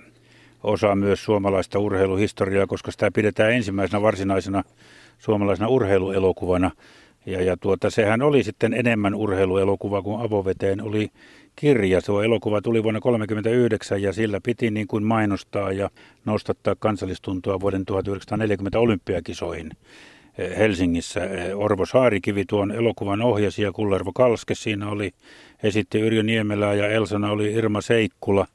osa 0.62 0.94
myös 0.94 1.24
suomalaista 1.24 1.78
urheiluhistoriaa, 1.78 2.66
koska 2.66 2.90
sitä 2.90 3.10
pidetään 3.10 3.52
ensimmäisenä 3.52 4.02
varsinaisena 4.02 4.64
suomalaisena 5.18 5.68
urheiluelokuvana. 5.68 6.70
Ja, 7.26 7.42
ja 7.42 7.56
tuota, 7.56 7.90
sehän 7.90 8.22
oli 8.22 8.42
sitten 8.42 8.74
enemmän 8.74 9.14
urheiluelokuva 9.14 10.02
kuin 10.02 10.20
avoveteen 10.20 10.82
oli 10.82 11.10
kirja. 11.56 12.02
Tuo 12.02 12.22
elokuva 12.22 12.62
tuli 12.62 12.82
vuonna 12.82 13.00
1939 13.00 14.02
ja 14.02 14.12
sillä 14.12 14.40
piti 14.42 14.70
niin 14.70 14.86
kuin 14.86 15.04
mainostaa 15.04 15.72
ja 15.72 15.90
nostattaa 16.24 16.74
kansallistuntoa 16.78 17.60
vuoden 17.60 17.84
1940 17.84 18.78
olympiakisoihin. 18.78 19.70
Helsingissä. 20.38 21.20
Orvo 21.54 21.86
Saarikivi 21.86 22.44
tuon 22.44 22.72
elokuvan 22.72 23.22
ohjasi 23.22 23.62
ja 23.62 23.72
Kullervo 23.72 24.12
Kalske 24.14 24.54
siinä 24.54 24.88
oli, 24.88 25.10
esitti 25.62 26.00
Yrjö 26.00 26.22
Niemelää 26.22 26.74
ja 26.74 26.88
Elsana 26.88 27.30
oli 27.30 27.52
Irma 27.52 27.80
Seikkula. 27.80 28.46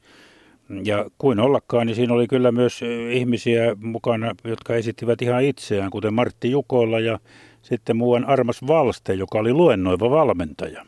Ja 0.83 1.05
kuin 1.17 1.39
ollakaan, 1.39 1.87
niin 1.87 1.95
siinä 1.95 2.13
oli 2.13 2.27
kyllä 2.27 2.51
myös 2.51 2.81
ihmisiä 3.11 3.75
mukana, 3.81 4.35
jotka 4.43 4.75
esittivät 4.75 5.21
ihan 5.21 5.43
itseään, 5.43 5.91
kuten 5.91 6.13
Martti 6.13 6.51
Jukola 6.51 6.99
ja 6.99 7.19
sitten 7.61 7.97
muuan 7.97 8.25
Armas 8.25 8.67
Valste, 8.67 9.13
joka 9.13 9.39
oli 9.39 9.53
luennoiva 9.53 10.09
valmentaja. 10.09 10.85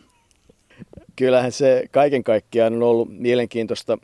Kyllähän 1.15 1.51
se 1.51 1.83
kaiken 1.91 2.23
kaikkiaan 2.23 2.73
on 2.73 2.83
ollut 2.83 3.09
mielenkiintoista. 3.19 3.97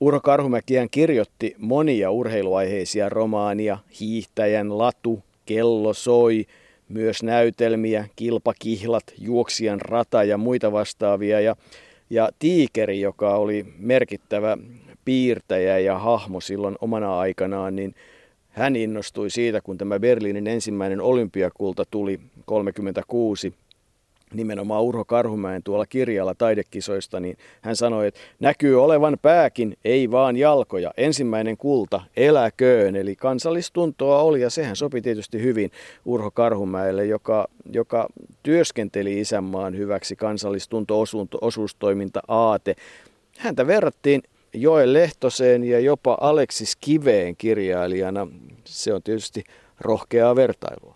Urho 0.00 0.20
Karhumäkiään 0.20 0.88
kirjoitti 0.90 1.54
monia 1.58 2.10
urheiluaiheisia 2.10 3.08
romaania, 3.08 3.78
Hiihtäjän 4.00 4.78
latu, 4.78 5.22
kello 5.46 5.94
soi, 5.94 6.46
myös 6.88 7.22
näytelmiä, 7.22 8.08
kilpakihlat, 8.16 9.04
juoksijan 9.18 9.80
rata 9.80 10.24
ja 10.24 10.38
muita 10.38 10.72
vastaavia. 10.72 11.40
Ja, 11.40 11.56
ja 12.10 12.28
Tiikeri, 12.38 13.00
joka 13.00 13.34
oli 13.34 13.66
merkittävä 13.78 14.58
piirtäjä 15.04 15.78
ja 15.78 15.98
hahmo 15.98 16.40
silloin 16.40 16.76
omana 16.80 17.18
aikanaan, 17.18 17.76
niin 17.76 17.94
hän 18.50 18.76
innostui 18.76 19.30
siitä, 19.30 19.60
kun 19.60 19.78
tämä 19.78 19.98
Berliinin 19.98 20.46
ensimmäinen 20.46 21.00
olympiakulta 21.00 21.84
tuli 21.90 22.20
36 22.44 23.54
nimenomaan 24.34 24.82
Urho 24.82 25.04
Karhumäen 25.04 25.62
tuolla 25.62 25.86
kirjalla 25.86 26.34
taidekisoista, 26.34 27.20
niin 27.20 27.36
hän 27.60 27.76
sanoi, 27.76 28.06
että 28.06 28.20
näkyy 28.40 28.84
olevan 28.84 29.16
pääkin, 29.22 29.76
ei 29.84 30.10
vaan 30.10 30.36
jalkoja. 30.36 30.92
Ensimmäinen 30.96 31.56
kulta, 31.56 32.00
eläköön, 32.16 32.96
eli 32.96 33.16
kansallistuntoa 33.16 34.22
oli 34.22 34.40
ja 34.40 34.50
sehän 34.50 34.76
sopi 34.76 35.02
tietysti 35.02 35.42
hyvin 35.42 35.70
Urho 36.04 36.30
Karhumäelle, 36.30 37.06
joka, 37.06 37.48
joka 37.72 38.08
työskenteli 38.42 39.20
isänmaan 39.20 39.76
hyväksi 39.76 40.16
kansallistunto-osuustoiminta 40.16 42.20
Aate. 42.28 42.76
Häntä 43.38 43.66
verrattiin 43.66 44.22
Joel 44.52 44.92
Lehtoseen 44.92 45.64
ja 45.64 45.80
jopa 45.80 46.18
Aleksis 46.20 46.76
Kiveen 46.76 47.36
kirjailijana. 47.36 48.28
Se 48.64 48.94
on 48.94 49.02
tietysti 49.02 49.44
rohkeaa 49.80 50.36
vertailua. 50.36 50.93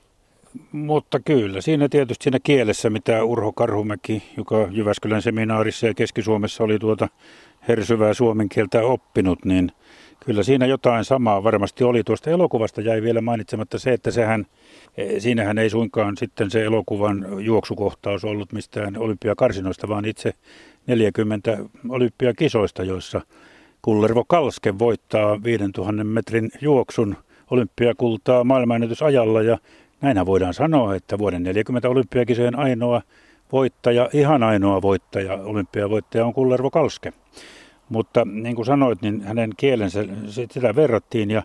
Mutta 0.73 1.21
kyllä, 1.21 1.61
siinä 1.61 1.88
tietysti 1.88 2.23
siinä 2.23 2.38
kielessä, 2.43 2.90
mitä 2.90 3.25
Urho 3.25 3.52
Karhumäki, 3.52 4.23
joka 4.37 4.69
Jyväskylän 4.71 5.23
seminaarissa 5.23 5.87
ja 5.87 5.95
Keski-Suomessa 5.95 6.64
oli 6.64 6.78
tuota 6.78 7.09
hersyvää 7.69 8.14
suomen 8.14 8.49
kieltä 8.49 8.83
oppinut, 8.83 9.45
niin 9.45 9.73
kyllä 10.21 10.43
siinä 10.43 10.67
jotain 10.67 11.05
samaa 11.05 11.45
varmasti 11.45 11.85
oli. 11.85 12.05
Tuosta 12.05 12.31
elokuvasta 12.31 12.81
jäi 12.81 13.02
vielä 13.02 13.21
mainitsematta 13.21 13.78
se, 13.78 13.93
että 13.93 14.11
sehän, 14.11 14.47
e, 14.97 15.21
siinähän 15.21 15.59
ei 15.59 15.71
suinkaan 15.71 16.17
sitten 16.17 16.50
se 16.50 16.64
elokuvan 16.64 17.26
juoksukohtaus 17.38 18.25
ollut 18.25 18.52
mistään 18.52 18.97
olympiakarsinoista, 18.99 19.88
vaan 19.88 20.05
itse 20.05 20.33
40 20.87 21.59
olympiakisoista, 21.88 22.85
joissa 22.85 23.21
Kullervo 23.83 24.25
Kalske 24.25 24.78
voittaa 24.78 25.43
5000 25.43 26.05
metrin 26.05 26.50
juoksun 26.61 27.17
olympiakultaa 27.50 28.45
maailmanennätysajalla 28.45 29.43
ja 29.43 29.59
Näinä 30.00 30.26
voidaan 30.26 30.55
sanoa, 30.55 30.95
että 30.95 31.19
vuoden 31.19 31.43
40 31.43 31.88
olympiakisojen 31.88 32.59
ainoa 32.59 33.02
voittaja, 33.52 34.09
ihan 34.12 34.43
ainoa 34.43 34.83
voittaja, 34.83 35.35
olympiavoittaja 35.35 36.26
on 36.26 36.35
Kullervo 36.35 36.71
Kalske. 36.71 37.12
Mutta 37.88 38.25
niin 38.25 38.57
kuin 38.57 38.67
sanoit, 38.67 39.02
niin 39.02 39.23
hänen 39.23 39.50
kielensä, 39.57 40.05
sitä 40.26 40.75
verrattiin 40.75 41.31
ja 41.31 41.43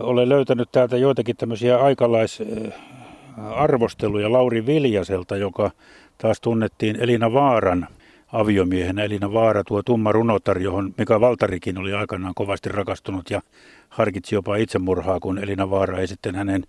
olen 0.00 0.28
löytänyt 0.28 0.68
täältä 0.72 0.96
joitakin 0.96 1.36
tämmöisiä 1.36 1.78
aikalaisarvosteluja 1.78 4.32
Lauri 4.32 4.66
Viljaselta, 4.66 5.36
joka 5.36 5.70
taas 6.18 6.40
tunnettiin 6.40 6.96
Elina 6.96 7.32
Vaaran 7.32 7.86
aviomiehenä. 8.32 9.04
Elina 9.04 9.32
Vaara, 9.32 9.64
tuo 9.64 9.82
tumma 9.82 10.12
runotar, 10.12 10.58
johon 10.58 10.94
Mika 10.98 11.20
Valtarikin 11.20 11.78
oli 11.78 11.92
aikanaan 11.92 12.34
kovasti 12.34 12.68
rakastunut 12.68 13.30
ja 13.30 13.42
harkitsi 13.88 14.34
jopa 14.34 14.56
itsemurhaa, 14.56 15.20
kun 15.20 15.38
Elina 15.38 15.70
Vaara 15.70 15.98
ei 15.98 16.06
sitten 16.06 16.34
hänen 16.34 16.64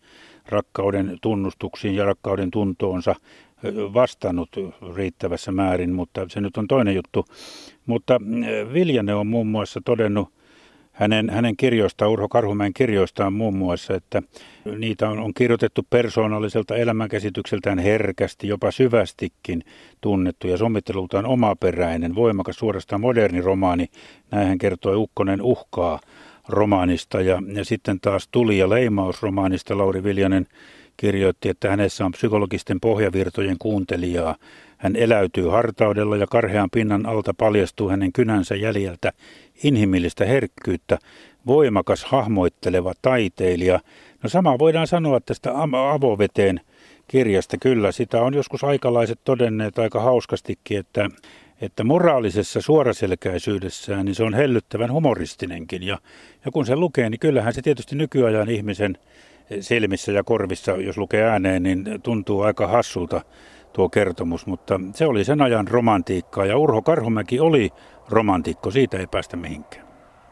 rakkauden 0.50 1.18
tunnustuksiin 1.22 1.96
ja 1.96 2.06
rakkauden 2.06 2.52
tuntoonsa 2.52 3.16
vastannut 3.94 4.50
riittävässä 4.96 5.52
määrin, 5.52 5.94
mutta 5.94 6.26
se 6.30 6.42
nyt 6.42 6.58
on 6.58 6.68
toinen 6.68 6.96
juttu. 6.96 7.26
Mutta 7.86 8.22
Viljane 8.74 9.14
on 9.16 9.28
muun 9.28 9.48
muassa 9.48 9.82
todennut 9.86 10.30
hänen, 10.92 11.30
hänen 11.30 11.58
kirjoistaan, 11.58 12.12
Urho 12.12 12.30
Karhumäen 12.30 12.74
kirjoistaan 12.74 13.34
muun 13.34 13.56
muassa, 13.58 13.96
että 13.96 14.22
niitä 14.78 15.10
on, 15.10 15.20
on 15.20 15.34
kirjoitettu 15.34 15.86
persoonalliselta 15.90 16.76
elämänkäsitykseltään 16.76 17.80
herkästi, 17.80 18.48
jopa 18.48 18.72
syvästikin 18.72 19.64
tunnettu 20.02 20.48
ja 20.48 20.58
sommittelultaan 20.58 21.26
omaperäinen, 21.26 22.16
voimakas, 22.16 22.56
suorastaan 22.56 23.02
moderni 23.02 23.42
romaani. 23.42 23.88
Näin 24.32 24.48
hän 24.48 24.58
kertoi 24.58 24.96
Ukkonen 24.96 25.42
uhkaa 25.42 26.00
romaanista 26.50 27.22
ja, 27.22 27.42
ja 27.54 27.66
sitten 27.66 28.00
taas 28.00 28.28
Tuli 28.32 28.58
ja 28.58 28.70
leimausromaanista 28.70 29.78
Lauri 29.78 30.04
Viljanen 30.04 30.48
kirjoitti, 30.98 31.50
että 31.50 31.70
hänessä 31.70 32.06
on 32.06 32.12
psykologisten 32.12 32.80
pohjavirtojen 32.80 33.56
kuuntelijaa. 33.60 34.36
Hän 34.78 34.96
eläytyy 34.96 35.48
hartaudella 35.48 36.18
ja 36.18 36.28
karhean 36.28 36.70
pinnan 36.70 37.06
alta 37.06 37.34
paljastuu 37.34 37.90
hänen 37.90 38.14
kynänsä 38.14 38.56
jäljeltä 38.56 39.14
inhimillistä 39.64 40.26
herkkyyttä, 40.26 40.98
voimakas 41.46 42.06
hahmoitteleva 42.06 42.94
taiteilija. 43.02 43.80
No 44.24 44.30
sama 44.30 44.60
voidaan 44.60 44.88
sanoa 44.88 45.20
tästä 45.20 45.52
avoveteen 45.94 46.62
kirjasta 47.08 47.58
kyllä. 47.58 47.92
Sitä 47.92 48.22
on 48.22 48.34
joskus 48.34 48.64
aikalaiset 48.64 49.20
todenneet 49.24 49.80
aika 49.80 50.02
hauskastikin, 50.02 50.80
että 50.80 51.10
että 51.62 51.84
moraalisessa 51.84 52.62
suoraselkäisyydessään 52.62 54.06
niin 54.06 54.16
se 54.16 54.24
on 54.24 54.34
hellyttävän 54.34 54.92
humoristinenkin. 54.92 55.84
Ja, 55.84 55.98
ja 56.46 56.52
kun 56.52 56.66
se 56.66 56.76
lukee, 56.76 57.10
niin 57.10 57.20
kyllähän 57.20 57.54
se 57.54 57.62
tietysti 57.62 57.96
nykyajan 57.96 58.50
ihmisen 58.50 58.98
silmissä 59.60 60.12
ja 60.12 60.24
korvissa, 60.24 60.72
jos 60.72 60.98
lukee 60.98 61.24
ääneen, 61.24 61.64
niin 61.64 61.86
tuntuu 62.04 62.42
aika 62.42 62.68
hassulta 62.68 63.22
tuo 63.74 63.90
kertomus, 63.90 64.46
mutta 64.46 64.80
se 64.94 65.06
oli 65.06 65.24
sen 65.24 65.42
ajan 65.42 65.68
romantiikkaa 65.68 66.46
ja 66.46 66.58
Urho 66.58 66.82
Karhumäki 66.82 67.40
oli 67.40 67.70
romantikko, 68.10 68.72
siitä 68.72 68.98
ei 68.98 69.08
päästä 69.08 69.38
mihinkään. 69.38 69.87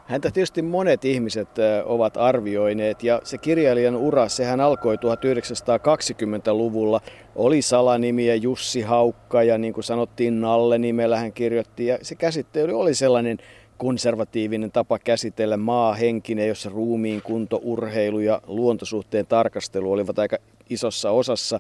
Häntä 0.06 0.32
tietysti 0.32 0.62
monet 0.62 1.06
ihmiset 1.06 1.50
ovat 1.86 2.18
arvioineet 2.18 3.04
ja 3.04 3.22
se 3.24 3.38
kirjailijan 3.38 3.96
ura, 3.96 4.30
sehän 4.30 4.62
alkoi 4.62 4.96
1920-luvulla. 4.96 7.02
Oli 7.36 7.62
salanimiä 7.62 8.36
Jussi 8.36 8.82
Haukka 8.82 9.44
ja 9.44 9.58
niin 9.58 9.74
kuin 9.74 9.84
sanottiin 9.84 10.42
Nalle 10.42 10.78
nimellä 10.78 11.18
hän 11.18 11.34
kirjoitti 11.34 11.86
ja 11.86 11.98
se 12.02 12.16
käsittely 12.16 12.80
oli 12.80 12.94
sellainen 12.94 13.38
konservatiivinen 13.78 14.72
tapa 14.72 15.00
käsitellä 15.00 15.58
maahenkinen, 15.58 16.48
jossa 16.48 16.70
ruumiin 16.70 17.22
kunto, 17.22 17.60
urheilu 17.64 18.20
ja 18.20 18.42
luontosuhteen 18.48 19.28
tarkastelu 19.28 19.92
olivat 19.92 20.20
aika 20.20 20.38
isossa 20.70 21.12
osassa. 21.12 21.60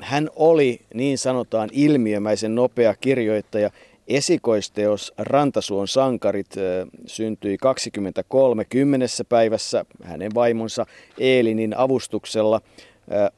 Hän 0.00 0.30
oli 0.36 0.80
niin 0.94 1.18
sanotaan 1.18 1.68
ilmiömäisen 1.72 2.54
nopea 2.54 2.94
kirjoittaja 3.00 3.70
Esikoisteos 4.08 5.12
Rantasuon 5.18 5.88
sankarit 5.88 6.54
syntyi 7.06 7.58
23 7.58 8.64
kymmenessä 8.64 9.24
päivässä 9.24 9.84
hänen 10.02 10.30
vaimonsa 10.34 10.86
Eelinin 11.18 11.76
avustuksella 11.76 12.60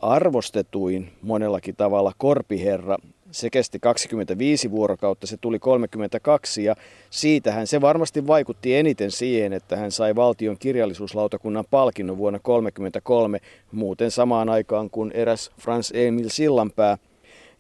arvostetuin 0.00 1.12
monellakin 1.22 1.76
tavalla 1.76 2.12
korpiherra. 2.18 2.96
Se 3.30 3.50
kesti 3.50 3.78
25 3.78 4.70
vuorokautta, 4.70 5.26
se 5.26 5.36
tuli 5.36 5.58
32 5.58 6.64
ja 6.64 6.74
siitähän 7.10 7.66
se 7.66 7.80
varmasti 7.80 8.26
vaikutti 8.26 8.74
eniten 8.74 9.10
siihen, 9.10 9.52
että 9.52 9.76
hän 9.76 9.92
sai 9.92 10.16
valtion 10.16 10.58
kirjallisuuslautakunnan 10.58 11.64
palkinnon 11.70 12.18
vuonna 12.18 12.38
1933, 12.38 13.40
muuten 13.72 14.10
samaan 14.10 14.48
aikaan 14.48 14.90
kuin 14.90 15.12
eräs 15.12 15.50
Frans 15.60 15.92
Emil 15.94 16.28
Sillanpää– 16.28 16.98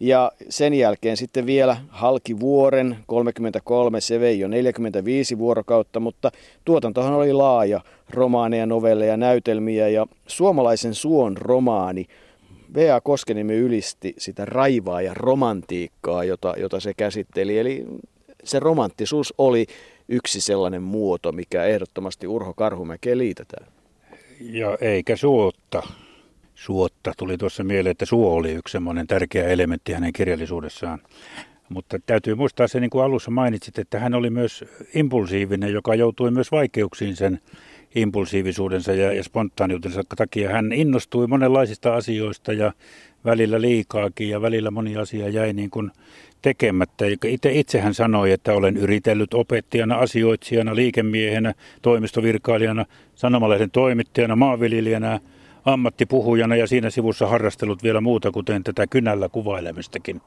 ja 0.00 0.32
sen 0.48 0.74
jälkeen 0.74 1.16
sitten 1.16 1.46
vielä 1.46 1.76
halki 1.88 2.40
vuoren, 2.40 2.96
33, 3.06 4.00
se 4.00 4.20
vei 4.20 4.38
jo 4.38 4.48
45 4.48 5.38
vuorokautta, 5.38 6.00
mutta 6.00 6.32
tuotantohan 6.64 7.14
oli 7.14 7.32
laaja, 7.32 7.80
romaaneja, 8.10 8.66
novelleja, 8.66 9.16
näytelmiä 9.16 9.88
ja 9.88 10.06
suomalaisen 10.26 10.94
suon 10.94 11.36
romaani. 11.36 12.06
V.A. 12.74 13.00
Koskenimi 13.00 13.54
ylisti 13.54 14.14
sitä 14.18 14.44
raivaa 14.44 15.02
ja 15.02 15.14
romantiikkaa, 15.14 16.24
jota, 16.24 16.54
jota 16.58 16.80
se 16.80 16.94
käsitteli. 16.94 17.58
Eli 17.58 17.84
se 18.44 18.60
romanttisuus 18.60 19.34
oli 19.38 19.66
yksi 20.08 20.40
sellainen 20.40 20.82
muoto, 20.82 21.32
mikä 21.32 21.64
ehdottomasti 21.64 22.26
Urho 22.26 22.54
Karhumäkeen 22.54 23.18
liitetään. 23.18 23.66
Ja 24.40 24.78
eikä 24.80 25.16
suotta 25.16 25.82
suotta. 26.56 27.12
Tuli 27.16 27.38
tuossa 27.38 27.64
mieleen, 27.64 27.90
että 27.90 28.06
suo 28.06 28.32
oli 28.32 28.52
yksi 28.52 28.72
semmoinen 28.72 29.06
tärkeä 29.06 29.48
elementti 29.48 29.92
hänen 29.92 30.12
kirjallisuudessaan. 30.12 30.98
Mutta 31.68 31.98
täytyy 32.06 32.34
muistaa 32.34 32.68
se, 32.68 32.80
niin 32.80 32.90
kuin 32.90 33.04
alussa 33.04 33.30
mainitsit, 33.30 33.78
että 33.78 33.98
hän 33.98 34.14
oli 34.14 34.30
myös 34.30 34.64
impulsiivinen, 34.94 35.72
joka 35.72 35.94
joutui 35.94 36.30
myös 36.30 36.52
vaikeuksiin 36.52 37.16
sen 37.16 37.40
impulsiivisuudensa 37.94 38.92
ja, 38.92 39.12
ja 39.12 39.24
spontaaniutensa 39.24 40.02
takia. 40.16 40.50
Hän 40.50 40.72
innostui 40.72 41.26
monenlaisista 41.26 41.94
asioista 41.94 42.52
ja 42.52 42.72
välillä 43.24 43.60
liikaakin 43.60 44.28
ja 44.28 44.42
välillä 44.42 44.70
moni 44.70 44.96
asia 44.96 45.28
jäi 45.28 45.52
niin 45.52 45.70
kuin 45.70 45.90
tekemättä. 46.42 47.04
Itse, 47.26 47.52
itse 47.52 47.80
hän 47.80 47.94
sanoi, 47.94 48.32
että 48.32 48.52
olen 48.52 48.76
yritellyt 48.76 49.34
opettajana, 49.34 49.96
asioitsijana, 49.96 50.74
liikemiehenä, 50.74 51.54
toimistovirkailijana, 51.82 52.84
sanomalehden 53.14 53.70
toimittajana, 53.70 54.36
maanviljelijänä– 54.36 55.20
ammattipuhujana 55.66 56.56
ja 56.56 56.66
siinä 56.66 56.90
sivussa 56.90 57.26
harrastellut 57.26 57.82
vielä 57.82 58.00
muuta, 58.00 58.30
kuten 58.30 58.64
tätä 58.64 58.86
kynällä 58.86 59.28
kuvailemistakin. 59.28 60.20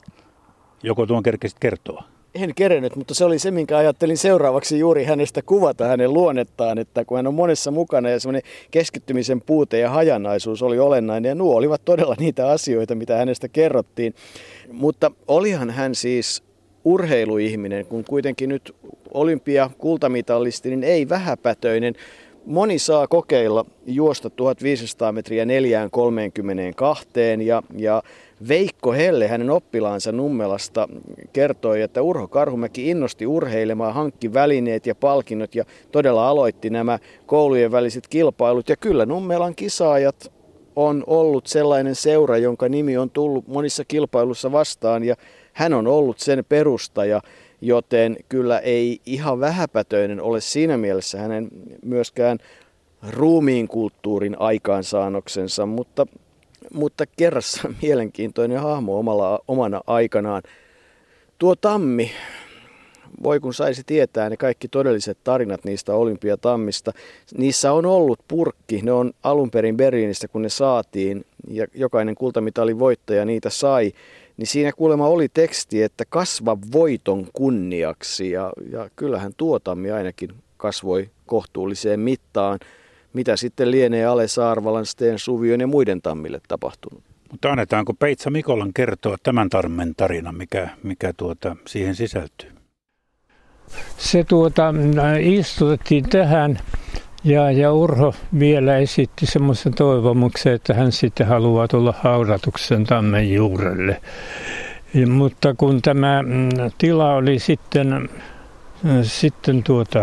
Joko 0.83 1.05
tuon 1.05 1.23
kerkesit 1.23 1.59
kertoa? 1.59 2.03
En 2.35 2.55
kerennyt, 2.55 2.95
mutta 2.95 3.13
se 3.13 3.25
oli 3.25 3.39
se, 3.39 3.51
minkä 3.51 3.77
ajattelin 3.77 4.17
seuraavaksi 4.17 4.79
juuri 4.79 5.03
hänestä 5.03 5.41
kuvata 5.41 5.87
hänen 5.87 6.13
luonnettaan, 6.13 6.77
että 6.77 7.05
kun 7.05 7.17
hän 7.17 7.27
on 7.27 7.33
monessa 7.33 7.71
mukana 7.71 8.09
ja 8.09 8.19
semmoinen 8.19 8.41
keskittymisen 8.71 9.41
puute 9.41 9.79
ja 9.79 9.89
hajanaisuus 9.89 10.63
oli 10.63 10.79
olennainen 10.79 11.29
ja 11.29 11.35
nuo 11.35 11.55
olivat 11.55 11.85
todella 11.85 12.15
niitä 12.19 12.49
asioita, 12.49 12.95
mitä 12.95 13.17
hänestä 13.17 13.47
kerrottiin. 13.47 14.13
Mutta 14.71 15.11
olihan 15.27 15.69
hän 15.69 15.95
siis 15.95 16.43
urheiluihminen, 16.85 17.85
kun 17.85 18.03
kuitenkin 18.03 18.49
nyt 18.49 18.75
olympia 19.13 19.69
kultamitalisti, 19.77 20.69
niin 20.69 20.83
ei 20.83 21.09
vähäpätöinen. 21.09 21.95
Moni 22.49 22.79
saa 22.79 23.07
kokeilla 23.07 23.65
juosta 23.85 24.29
1500 24.29 25.11
metriä 25.11 25.45
432 25.45 27.09
ja, 27.45 27.63
ja 27.77 28.03
Veikko 28.47 28.91
Helle, 28.91 29.27
hänen 29.27 29.49
oppilaansa 29.49 30.11
Nummelasta, 30.11 30.89
kertoi, 31.33 31.81
että 31.81 32.01
Urho 32.01 32.27
Karhumäki 32.27 32.89
innosti 32.89 33.27
urheilemaan, 33.27 33.93
hankki 33.93 34.33
välineet 34.33 34.85
ja 34.85 34.95
palkinnot 34.95 35.55
ja 35.55 35.63
todella 35.91 36.29
aloitti 36.29 36.69
nämä 36.69 36.99
koulujen 37.25 37.71
väliset 37.71 38.07
kilpailut. 38.07 38.69
Ja 38.69 38.77
kyllä 38.77 39.05
Nummelan 39.05 39.55
kisaajat 39.55 40.31
on 40.75 41.03
ollut 41.07 41.47
sellainen 41.47 41.95
seura, 41.95 42.37
jonka 42.37 42.69
nimi 42.69 42.97
on 42.97 43.09
tullut 43.09 43.47
monissa 43.47 43.85
kilpailussa 43.85 44.51
vastaan 44.51 45.03
ja 45.03 45.15
hän 45.53 45.73
on 45.73 45.87
ollut 45.87 46.19
sen 46.19 46.45
perustaja, 46.49 47.21
joten 47.61 48.17
kyllä 48.29 48.59
ei 48.59 49.01
ihan 49.05 49.39
vähäpätöinen 49.39 50.21
ole 50.21 50.41
siinä 50.41 50.77
mielessä 50.77 51.19
hänen 51.19 51.47
myöskään 51.85 52.37
ruumiin 53.09 53.67
kulttuurin 53.67 54.35
aikaansaannoksensa, 54.39 55.65
mutta 55.65 56.07
mutta 56.73 57.05
kerrassa 57.17 57.69
mielenkiintoinen 57.81 58.59
hahmo 58.59 58.99
omalla, 58.99 59.39
omana 59.47 59.81
aikanaan. 59.87 60.43
Tuo 61.37 61.55
Tammi, 61.55 62.11
voi 63.23 63.39
kun 63.39 63.53
saisi 63.53 63.83
tietää 63.85 64.29
ne 64.29 64.37
kaikki 64.37 64.67
todelliset 64.67 65.17
tarinat 65.23 65.65
niistä 65.65 65.93
olympiatammista. 65.93 66.91
Niissä 67.37 67.73
on 67.73 67.85
ollut 67.85 68.19
purkki, 68.27 68.81
ne 68.83 68.91
on 68.91 69.11
alun 69.23 69.51
perin 69.51 69.77
Berliinistä 69.77 70.27
kun 70.27 70.41
ne 70.41 70.49
saatiin 70.49 71.25
ja 71.47 71.67
jokainen 71.73 72.15
kultamitalin 72.15 72.79
voittaja 72.79 73.25
niitä 73.25 73.49
sai. 73.49 73.91
Niin 74.39 74.47
siinä 74.47 74.71
kuulemma 74.71 75.07
oli 75.07 75.29
teksti, 75.29 75.83
että 75.83 76.03
kasva 76.09 76.57
voiton 76.73 77.27
kunniaksi 77.33 78.31
ja, 78.31 78.53
ja 78.71 78.89
kyllähän 78.95 79.31
tuo 79.37 79.59
tammi 79.59 79.91
ainakin 79.91 80.29
kasvoi 80.57 81.09
kohtuulliseen 81.25 81.99
mittaan 81.99 82.59
mitä 83.13 83.35
sitten 83.35 83.71
lienee 83.71 84.05
Ale 84.05 84.27
Saarvalan, 84.27 84.85
Steen 84.85 85.19
Suvion 85.19 85.59
ja 85.59 85.67
muiden 85.67 86.01
tammille 86.01 86.41
tapahtunut. 86.47 87.03
Mutta 87.31 87.51
annetaanko 87.51 87.93
Peitsa 87.93 88.29
Mikolan 88.29 88.73
kertoa 88.73 89.17
tämän 89.23 89.49
tarmen 89.49 89.95
tarina, 89.97 90.31
mikä, 90.31 90.69
mikä 90.83 91.13
tuota, 91.17 91.55
siihen 91.67 91.95
sisältyy? 91.95 92.51
Se 93.97 94.23
tuota, 94.23 94.73
istutettiin 95.19 96.09
tähän 96.09 96.59
ja, 97.23 97.51
ja 97.51 97.73
Urho 97.73 98.13
vielä 98.39 98.77
esitti 98.77 99.25
semmoisen 99.25 99.73
toivomuksen, 99.73 100.53
että 100.53 100.73
hän 100.73 100.91
sitten 100.91 101.27
haluaa 101.27 101.67
tulla 101.67 101.93
haudatuksen 102.03 102.83
tammen 102.83 103.33
juurelle. 103.33 104.01
Ja, 104.93 105.07
mutta 105.07 105.53
kun 105.53 105.81
tämä 105.81 106.23
mm, 106.23 106.49
tila 106.77 107.13
oli 107.13 107.39
sitten 107.39 108.09
sitten 109.01 109.63
tuota, 109.63 109.99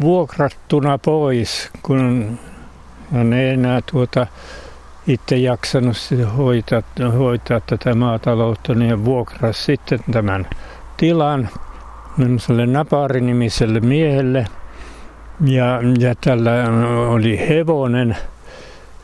vuokrattuna 0.00 0.98
pois, 0.98 1.70
kun 1.82 2.38
hän 3.12 3.32
ei 3.32 3.48
enää 3.48 3.80
tuota, 3.90 4.26
itse 5.06 5.36
jaksanut 5.36 5.96
hoitaa, 6.36 6.82
hoitaa 7.18 7.60
tätä 7.60 7.94
maataloutta, 7.94 8.74
niin 8.74 9.04
vuokrasi 9.04 9.62
sitten 9.62 10.00
tämän 10.12 10.46
tilan 10.96 11.48
Napari-nimiselle 12.66 13.80
miehelle. 13.80 14.46
Ja, 15.44 15.80
ja 15.98 16.14
tällä 16.20 16.50
oli 17.08 17.48
hevonen. 17.48 18.16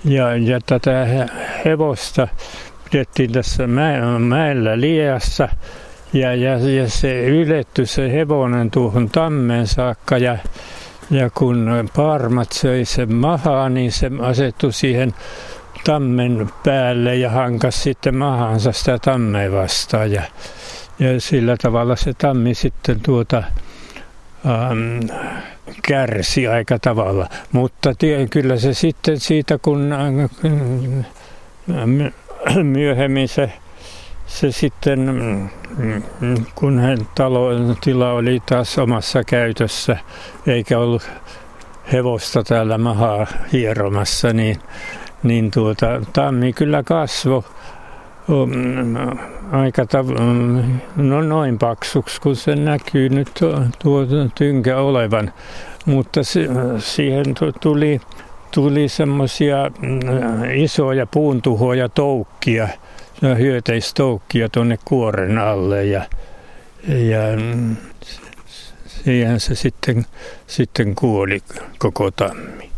Ja, 0.05 0.37
ja 0.37 0.61
tätä 0.66 1.07
hevosta 1.64 2.29
pidettiin 2.90 3.33
tässä 3.33 3.66
mäellä 4.18 4.81
Liassa. 4.81 5.49
Ja, 6.12 6.35
ja, 6.35 6.59
ja 6.59 6.90
se 6.90 7.25
yletty 7.25 7.87
se 7.87 8.12
hevonen 8.12 8.70
tuohon 8.70 9.11
tammeen 9.11 9.66
saakka. 9.66 10.18
Ja, 10.18 10.38
ja 11.11 11.31
kun 11.31 11.88
parmat 11.96 12.53
söi 12.53 12.85
sen 12.85 13.14
mahaa, 13.14 13.68
niin 13.68 13.92
se 13.92 14.11
asettui 14.20 14.72
siihen 14.72 15.14
tammen 15.85 16.51
päälle 16.64 17.16
ja 17.16 17.31
hankas 17.31 17.83
sitten 17.83 18.16
mahansa 18.16 18.72
sitä 18.72 18.99
tammea 18.99 19.53
vastaan. 19.53 20.12
Ja, 20.12 20.22
ja 20.99 21.20
sillä 21.20 21.57
tavalla 21.62 21.96
se 21.96 22.14
tammi 22.14 22.55
sitten 22.55 23.01
tuota, 23.01 23.42
ähm, 24.46 25.01
kärsi 25.88 26.48
aika 26.48 26.79
tavalla. 26.79 27.29
Mutta 27.52 27.94
tie, 27.94 28.26
kyllä 28.26 28.57
se 28.57 28.74
sitten 28.74 29.20
siitä, 29.20 29.59
kun 29.62 29.92
äh, 29.92 30.00
myöhemmin 32.62 33.29
se 33.29 33.52
se 34.26 34.52
sitten, 34.52 35.00
mm, 36.20 36.44
kun 36.55 36.79
hän 36.79 36.98
talo, 37.14 37.48
tila 37.81 38.12
oli 38.12 38.42
taas 38.46 38.79
omassa 38.79 39.24
käytössä, 39.24 39.96
eikä 40.46 40.79
ollut 40.79 41.11
hevosta 41.92 42.42
täällä 42.42 42.79
mahaa 42.79 43.26
hieromassa, 43.52 44.33
niin, 44.33 44.57
niin 45.22 45.50
tuota, 45.50 45.87
tammi 46.12 46.52
kyllä 46.52 46.83
kasvoi 46.83 47.42
aika 49.52 49.82
tav- 49.82 50.20
mm, 50.20 50.80
no 50.96 51.22
noin 51.22 51.58
paksuksi, 51.58 52.20
kun 52.20 52.36
se 52.36 52.56
näkyy 52.56 53.08
nyt 53.08 53.30
tuo, 53.82 54.06
tynkä 54.34 54.78
olevan. 54.78 55.32
Mutta 55.86 56.22
se, 56.22 56.48
siihen 56.78 57.34
tuli, 57.60 58.00
tuli 58.54 58.88
semmoisia 58.88 59.70
isoja 60.54 61.06
puuntuhoja 61.06 61.88
toukkia, 61.88 62.68
ja 63.22 63.34
hyöteistoukkia 63.34 64.48
tuonne 64.48 64.78
kuoren 64.84 65.38
alle 65.38 65.84
ja, 65.84 66.02
ja 66.88 67.22
siihen 68.86 69.40
se 69.40 69.54
sitten, 69.54 70.06
sitten 70.46 70.94
kuoli 70.94 71.42
koko 71.78 72.10
tammi. 72.10 72.70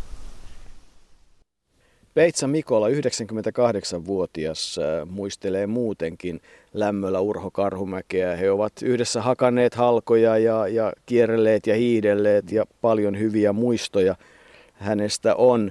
Peitsa 2.18 2.46
Mikola, 2.46 2.88
98-vuotias, 2.88 4.78
äh, 4.78 5.08
muistelee 5.08 5.66
muutenkin 5.66 6.40
lämmöllä 6.74 7.20
Urho 7.20 7.50
Karhumäkeä. 7.50 8.36
He 8.36 8.50
ovat 8.50 8.72
yhdessä 8.82 9.22
hakanneet 9.22 9.74
halkoja 9.74 10.38
ja, 10.38 10.68
ja 10.68 10.92
kierrelleet 11.06 11.66
ja 11.66 11.74
hiidelleet 11.74 12.52
ja 12.52 12.64
paljon 12.80 13.18
hyviä 13.18 13.52
muistoja 13.52 14.16
hänestä 14.72 15.34
on. 15.34 15.70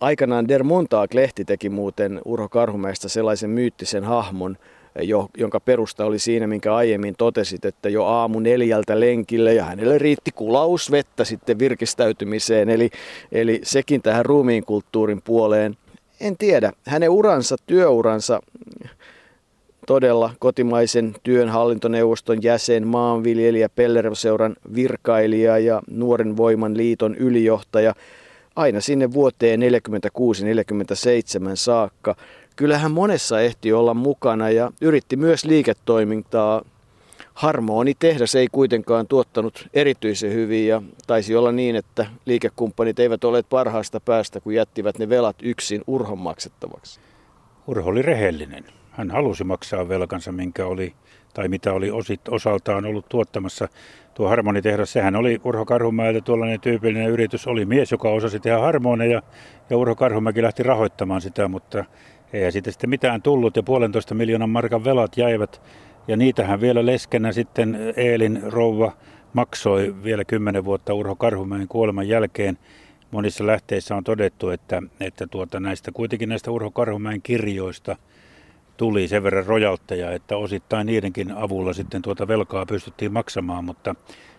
Aikanaan 0.00 0.48
Der 0.48 0.64
Montag-lehti 0.64 1.44
teki 1.44 1.70
muuten 1.70 2.20
Urho 2.24 2.48
Karhumäestä 2.48 3.08
sellaisen 3.08 3.50
myyttisen 3.50 4.04
hahmon, 4.04 4.56
jo, 5.02 5.28
jonka 5.36 5.60
perusta 5.60 6.04
oli 6.04 6.18
siinä, 6.18 6.46
minkä 6.46 6.74
aiemmin 6.74 7.14
totesit, 7.18 7.64
että 7.64 7.88
jo 7.88 8.04
aamu 8.04 8.40
neljältä 8.40 9.00
lenkille 9.00 9.54
ja 9.54 9.64
hänelle 9.64 9.98
riitti 9.98 10.32
kulaus 10.32 10.90
vettä 10.90 11.24
sitten 11.24 11.58
virkistäytymiseen, 11.58 12.68
eli, 12.68 12.90
eli 13.32 13.60
sekin 13.62 14.02
tähän 14.02 14.26
ruumiin 14.26 14.64
kulttuurin 14.64 15.22
puoleen. 15.22 15.76
En 16.20 16.36
tiedä, 16.36 16.72
hänen 16.86 17.10
uransa, 17.10 17.56
työuransa, 17.66 18.40
todella 19.86 20.30
kotimaisen 20.38 21.14
työn 21.22 21.48
hallintoneuvoston 21.48 22.42
jäsen, 22.42 22.86
maanviljelijä, 22.86 23.68
Pellervoseuran 23.68 24.56
virkailija 24.74 25.58
ja 25.58 25.82
Nuoren 25.90 26.36
Voiman 26.36 26.76
liiton 26.76 27.14
ylijohtaja– 27.16 27.94
aina 28.56 28.80
sinne 28.80 29.12
vuoteen 29.12 29.60
46-47 29.60 29.64
saakka. 31.54 32.16
Kyllähän 32.56 32.90
monessa 32.90 33.40
ehti 33.40 33.72
olla 33.72 33.94
mukana 33.94 34.50
ja 34.50 34.70
yritti 34.80 35.16
myös 35.16 35.44
liiketoimintaa. 35.44 36.62
Harmoni 37.34 37.94
tehdas 37.98 38.34
ei 38.34 38.48
kuitenkaan 38.52 39.06
tuottanut 39.06 39.68
erityisen 39.74 40.32
hyvin 40.32 40.66
ja 40.66 40.82
taisi 41.06 41.36
olla 41.36 41.52
niin, 41.52 41.76
että 41.76 42.06
liikekumppanit 42.26 42.98
eivät 42.98 43.24
ole 43.24 43.42
parhaasta 43.42 44.00
päästä, 44.00 44.40
kun 44.40 44.54
jättivät 44.54 44.98
ne 44.98 45.08
velat 45.08 45.36
yksin 45.42 45.82
Urhon 45.86 46.18
maksettavaksi. 46.18 47.00
Urho 47.66 47.90
oli 47.90 48.02
rehellinen. 48.02 48.64
Hän 48.90 49.10
halusi 49.10 49.44
maksaa 49.44 49.88
velkansa, 49.88 50.32
minkä 50.32 50.66
oli, 50.66 50.94
tai 51.34 51.48
mitä 51.48 51.72
oli 51.72 51.90
osit, 51.90 52.28
osaltaan 52.28 52.84
ollut 52.84 53.08
tuottamassa 53.08 53.68
tuo 54.14 54.28
harmonitehdas, 54.28 54.92
sehän 54.92 55.16
oli 55.16 55.40
Urho 55.44 55.64
Karhumäeltä 55.64 56.20
tuollainen 56.20 56.60
tyypillinen 56.60 57.10
yritys. 57.10 57.46
Oli 57.46 57.64
mies, 57.64 57.92
joka 57.92 58.10
osasi 58.10 58.40
tehdä 58.40 58.58
harmoneja 58.58 59.22
ja 59.70 59.76
Urho 59.76 59.94
Karhumäki 59.94 60.42
lähti 60.42 60.62
rahoittamaan 60.62 61.20
sitä, 61.20 61.48
mutta 61.48 61.84
ei 62.32 62.52
siitä 62.52 62.70
sitten 62.70 62.90
mitään 62.90 63.22
tullut 63.22 63.56
ja 63.56 63.62
puolentoista 63.62 64.14
miljoonan 64.14 64.50
markan 64.50 64.84
velat 64.84 65.16
jäivät. 65.16 65.60
Ja 66.08 66.16
niitähän 66.16 66.60
vielä 66.60 66.86
leskenä 66.86 67.32
sitten 67.32 67.78
Eelin 67.96 68.42
rouva 68.42 68.92
maksoi 69.32 69.94
vielä 70.04 70.24
kymmenen 70.24 70.64
vuotta 70.64 70.94
Urho 70.94 71.16
Karhumäen 71.16 71.68
kuoleman 71.68 72.08
jälkeen. 72.08 72.58
Monissa 73.10 73.46
lähteissä 73.46 73.96
on 73.96 74.04
todettu, 74.04 74.50
että, 74.50 74.82
että 75.00 75.26
tuota 75.26 75.60
näistä, 75.60 75.92
kuitenkin 75.92 76.28
näistä 76.28 76.50
Urho 76.50 76.70
Karhumäen 76.70 77.22
kirjoista 77.22 77.96
tuli 78.76 79.08
sen 79.08 79.22
verran 79.22 79.46
rojalteja, 79.46 80.12
että 80.12 80.36
osittain 80.36 80.86
niidenkin 80.86 81.32
avulla 81.32 81.72
sitten 81.72 82.02
tuota 82.02 82.28
velkaa 82.28 82.66
pystyttiin 82.66 83.12
maksamaan, 83.12 83.64
mutta 83.64 83.94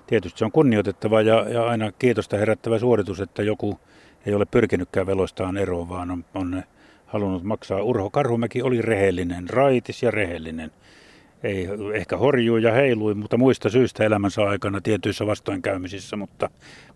tietysti 0.07 0.39
se 0.39 0.45
on 0.45 0.51
kunnioitettava 0.51 1.21
ja, 1.21 1.49
ja 1.49 1.67
aina 1.67 1.91
kiitosta 1.91 2.37
herättävä 2.37 2.79
suoritus, 2.79 3.21
että 3.21 3.43
joku 3.43 3.79
ei 4.25 4.33
ole 4.33 4.45
pyrkinytkään 4.45 5.07
veloistaan 5.07 5.57
eroon, 5.57 5.89
vaan 5.89 6.11
on, 6.11 6.25
on 6.33 6.63
halunnut 7.05 7.43
maksaa. 7.43 7.83
Urho 7.83 8.09
Karhumäki 8.09 8.61
oli 8.61 8.81
rehellinen, 8.81 9.49
raitis 9.49 10.03
ja 10.03 10.11
rehellinen. 10.11 10.71
Ei 11.43 11.67
ehkä 11.93 12.17
horjui 12.17 12.63
ja 12.63 12.71
heilui, 12.71 13.13
mutta 13.13 13.37
muista 13.37 13.69
syistä 13.69 14.03
elämänsä 14.03 14.41
aikana 14.41 14.81
tietyissä 14.81 15.25
vastoinkäymisissä, 15.25 16.15
mutta 16.15 16.49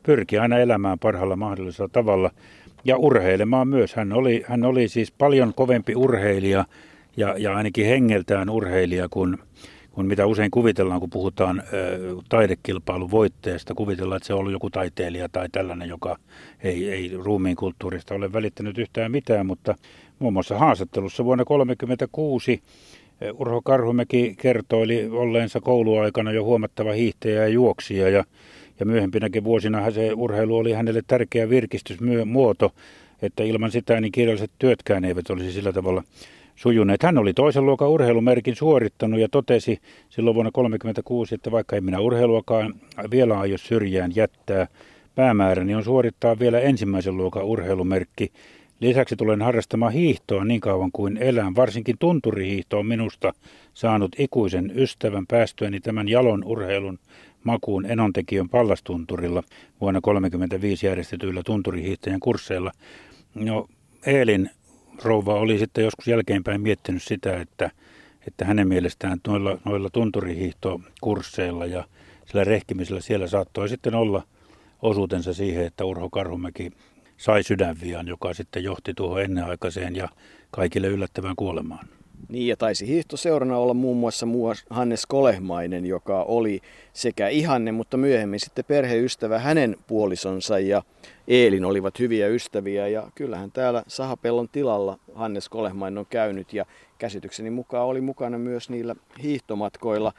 pyrki 0.04 0.38
aina 0.38 0.58
elämään 0.58 0.99
parhaalla 0.99 1.36
mahdollisella 1.36 1.89
tavalla 1.93 2.32
ja 2.86 2.97
urheilemaan 2.97 3.67
myös. 3.67 3.95
Hän 3.95 4.13
oli, 4.13 4.43
hän 4.47 4.63
oli 4.63 4.88
siis 4.88 5.12
paljon 5.12 5.54
kovempi 5.54 5.95
urheilija 5.95 6.65
ja, 7.17 7.36
ja 7.38 7.56
ainakin 7.56 7.86
hengeltään 7.86 8.49
urheilija 8.49 9.10
kuin, 9.10 9.38
kuin 9.91 10.08
mitä 10.08 10.25
usein 10.25 10.52
kuvitellaan, 10.52 10.99
kun 10.99 11.10
puhutaan 11.10 11.63
ö, 11.73 12.15
taidekilpailun 12.30 13.12
voitteesta. 13.12 13.73
Kuvitellaan, 13.73 14.17
että 14.17 14.28
se 14.28 14.34
on 14.34 14.39
ollut 14.39 14.52
joku 14.52 14.69
taiteilija 14.69 15.30
tai 15.30 15.49
tällainen, 15.52 15.89
joka 15.89 16.17
ei, 16.63 16.91
ei 16.91 17.12
ruumiin 17.23 17.56
kulttuurista 17.56 18.15
ole 18.15 18.34
välittänyt 18.34 18.78
yhtään 18.78 19.12
mitään, 19.12 19.45
mutta 19.45 19.75
muun 20.19 20.34
muassa 20.34 20.60
haastattelussa 20.60 21.25
vuonna 21.25 21.45
1936 21.45 22.62
Urho 23.39 23.62
Karhumäki 23.62 24.36
kertoi 24.38 24.86
olleensa 25.12 25.62
kouluaikana 25.62 26.32
jo 26.32 26.43
huomattava 26.43 26.91
hiihtäjä 26.91 27.41
ja 27.41 27.47
juoksija 27.47 28.10
ja, 28.10 28.23
ja 28.79 28.86
myöhempinäkin 28.86 29.43
vuosina 29.43 29.91
se 29.91 30.13
urheilu 30.13 30.58
oli 30.58 30.73
hänelle 30.73 31.01
tärkeä 31.08 31.49
virkistysmuoto, 31.49 32.71
että 33.21 33.43
ilman 33.43 33.71
sitä 33.71 34.01
niin 34.01 34.12
kirjalliset 34.12 34.51
työtkään 34.60 35.05
eivät 35.05 35.29
olisi 35.29 35.51
sillä 35.51 35.73
tavalla 35.73 36.03
sujuneet. 36.55 37.03
Hän 37.03 37.17
oli 37.17 37.34
toisen 37.34 37.65
luokan 37.65 37.89
urheilumerkin 37.89 38.55
suorittanut 38.55 39.19
ja 39.19 39.29
totesi 39.29 39.79
silloin 40.10 40.36
vuonna 40.36 40.51
1936, 40.51 41.36
että 41.36 41.51
vaikka 41.51 41.75
ei 41.75 41.82
minä 41.82 41.99
urheiluakaan 41.99 42.73
vielä 43.12 43.39
aio 43.39 43.58
syrjään 43.58 44.12
jättää, 44.15 44.67
päämääräni 45.15 45.75
on 45.75 45.84
suorittaa 45.84 46.39
vielä 46.39 46.60
ensimmäisen 46.60 47.17
luokan 47.17 47.43
urheilumerkki. 47.43 48.32
Lisäksi 48.80 49.15
tulen 49.15 49.42
harrastamaan 49.42 49.94
hiihtoa 49.94 50.46
niin 50.46 50.62
kauan 50.62 50.92
kuin 50.92 51.18
elän. 51.18 51.56
Varsinkin 51.56 51.96
tunturihiihto 52.00 52.80
on 52.80 52.86
minusta 52.86 53.34
saanut 53.74 54.15
ikuisen 54.20 54.72
ystävän 54.76 55.28
päästyäni 55.28 55.80
tämän 55.80 56.08
jalon 56.08 56.44
urheilun 56.44 57.00
makuun 57.44 57.86
Enontekijön 57.86 58.50
pallastunturilla 58.50 59.44
vuonna 59.82 60.02
1935 60.02 60.86
järjestetyillä 60.86 61.42
tunturihiihtäjän 61.46 62.20
kursseilla. 62.20 62.72
No, 63.36 63.68
Eelin 64.06 64.50
rouva 65.04 65.34
oli 65.34 65.60
sitten 65.60 65.84
joskus 65.84 66.08
jälkeenpäin 66.08 66.62
miettinyt 66.62 67.04
sitä, 67.04 67.42
että, 67.42 67.72
että 68.28 68.46
hänen 68.46 68.68
mielestään 68.68 69.20
noilla, 69.28 69.58
noilla 69.65 69.89
tunturihiihtokursseilla 69.89 71.65
ja 71.65 71.84
sillä 72.26 72.44
rehkimisellä 72.44 73.02
siellä 73.02 73.28
saattoi 73.28 73.70
sitten 73.70 73.96
olla 73.96 74.24
osuutensa 74.82 75.34
siihen, 75.34 75.65
että 75.65 75.86
Urho 75.86 76.10
Karhumäki 76.10 76.72
sai 77.19 77.43
sydänvian, 77.43 78.08
joka 78.08 78.34
sitten 78.34 78.63
johti 78.63 78.93
tuohon 78.93 79.21
ennenaikaiseen 79.21 79.95
ja 79.95 80.10
kaikille 80.51 80.88
yllättävään 80.88 81.36
kuolemaan. 81.36 81.88
Niin 82.29 82.47
ja 82.47 82.58
taisi 82.58 82.88
hiihtoseurana 82.88 83.58
olla 83.58 83.73
muun 83.73 83.97
muassa 83.97 84.27
Hannes 84.69 85.05
Kolehmainen, 85.05 85.86
joka 85.86 86.23
oli 86.23 86.62
sekä 86.93 87.27
ihanne, 87.27 87.71
mutta 87.71 87.97
myöhemmin 87.97 88.39
sitten 88.39 88.65
perheystävä 88.65 89.39
hänen 89.39 89.77
puolisonsa 89.88 90.60
ja 90.60 90.84
Eelin 91.27 91.65
olivat 91.65 91.99
hyviä 91.99 92.27
ystäviä 92.27 92.88
ja 92.88 93.12
kyllähän 93.15 93.51
täällä 93.51 93.84
Sahapellon 93.88 94.49
tilalla 94.49 94.99
Hannes 95.15 95.49
Kolehmainen 95.49 95.97
on 95.97 96.05
käynyt 96.10 96.53
ja 96.53 96.65
käsitykseni 96.97 97.49
mukaan 97.49 97.86
oli 97.86 98.01
mukana 98.01 98.38
myös 98.38 98.69
niillä 98.69 98.95
hiihtomatkoilla. 99.23 100.13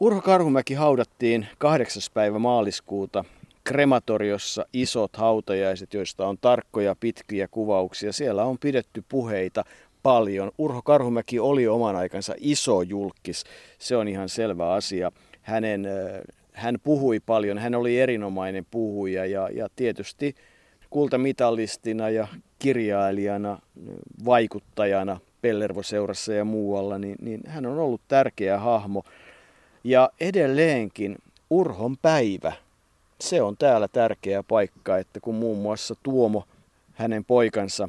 Urho 0.00 0.20
Karhumäki 0.20 0.74
haudattiin 0.74 1.46
8. 1.58 2.02
päivä 2.14 2.38
maaliskuuta 2.38 3.24
krematoriossa 3.64 4.66
isot 4.72 5.16
hautajaiset, 5.16 5.94
joista 5.94 6.26
on 6.26 6.38
tarkkoja 6.40 6.96
pitkiä 7.00 7.48
kuvauksia. 7.48 8.12
Siellä 8.12 8.44
on 8.44 8.58
pidetty 8.58 9.04
puheita 9.08 9.64
paljon. 10.02 10.50
Urho 10.58 10.82
Karhumäki 10.82 11.40
oli 11.40 11.68
oman 11.68 11.96
aikansa 11.96 12.34
iso 12.38 12.82
julkis, 12.82 13.44
se 13.78 13.96
on 13.96 14.08
ihan 14.08 14.28
selvä 14.28 14.72
asia. 14.72 15.12
Hänen, 15.42 15.86
hän 16.52 16.76
puhui 16.84 17.20
paljon, 17.20 17.58
hän 17.58 17.74
oli 17.74 18.00
erinomainen 18.00 18.66
puhuja 18.70 19.26
ja, 19.26 19.48
ja 19.52 19.68
tietysti 19.76 20.34
kultamitalistina 20.90 22.10
ja 22.10 22.28
kirjailijana, 22.58 23.58
vaikuttajana 24.24 25.20
Pellervoseurassa 25.42 26.32
ja 26.32 26.44
muualla, 26.44 26.98
niin, 26.98 27.16
niin 27.20 27.40
hän 27.46 27.66
on 27.66 27.78
ollut 27.78 28.00
tärkeä 28.08 28.58
hahmo. 28.58 29.02
Ja 29.84 30.10
edelleenkin 30.20 31.16
Urhon 31.50 31.96
päivä, 32.02 32.52
se 33.24 33.42
on 33.42 33.56
täällä 33.56 33.88
tärkeä 33.88 34.42
paikka, 34.42 34.98
että 34.98 35.20
kun 35.20 35.34
muun 35.34 35.58
muassa 35.58 35.94
Tuomo, 36.02 36.44
hänen 36.92 37.24
poikansa, 37.24 37.88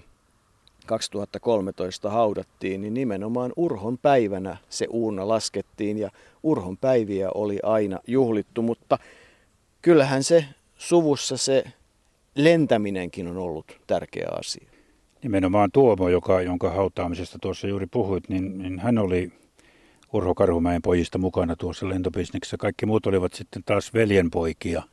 2013 0.85 2.09
haudattiin, 2.09 2.81
niin 2.81 2.93
nimenomaan 2.93 3.53
Urhon 3.55 3.97
päivänä 3.97 4.57
se 4.69 4.87
uuna 4.89 5.27
laskettiin 5.27 5.97
ja 5.97 6.11
Urhon 6.43 6.77
päiviä 6.77 7.29
oli 7.35 7.59
aina 7.63 7.99
juhlittu, 8.07 8.61
mutta 8.61 8.99
kyllähän 9.81 10.23
se 10.23 10.45
suvussa 10.77 11.37
se 11.37 11.63
lentäminenkin 12.35 13.27
on 13.27 13.37
ollut 13.37 13.65
tärkeä 13.87 14.29
asia. 14.39 14.67
Nimenomaan 15.23 15.71
Tuomo, 15.71 16.09
joka, 16.09 16.41
jonka 16.41 16.69
hautaamisesta 16.69 17.37
tuossa 17.41 17.67
juuri 17.67 17.87
puhuit, 17.87 18.29
niin, 18.29 18.57
niin 18.57 18.79
hän 18.79 18.97
oli 18.97 19.31
Urho 20.13 20.35
Karhumäen 20.35 20.81
pojista 20.81 21.17
mukana 21.17 21.55
tuossa 21.55 21.89
lentobisneksessä. 21.89 22.57
Kaikki 22.57 22.85
muut 22.85 23.05
olivat 23.05 23.33
sitten 23.33 23.63
taas 23.65 23.93
veljenpoikia, 23.93 24.83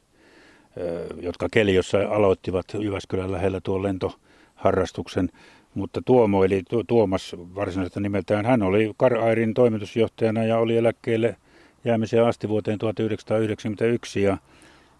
jotka 1.21 1.49
Keliossa 1.53 1.99
aloittivat 1.99 2.67
Jyväskylän 2.81 3.33
lähellä 3.33 3.61
tuon 3.61 3.83
lentoharrastuksen. 3.83 5.29
Mutta 5.75 6.03
Tuomo, 6.05 6.45
eli 6.45 6.63
Tuomas 6.87 7.37
varsinaisesta 7.39 8.01
nimeltään, 8.01 8.47
hän 8.47 8.63
oli 8.63 8.93
Karairin 8.97 9.55
toimitusjohtajana 9.55 10.45
ja 10.45 10.59
oli 10.59 10.77
eläkkeelle 10.77 11.37
jäämiseen 11.85 12.25
asti 12.25 12.49
vuoteen 12.49 12.79
1991. 12.79 14.23
Ja, 14.23 14.37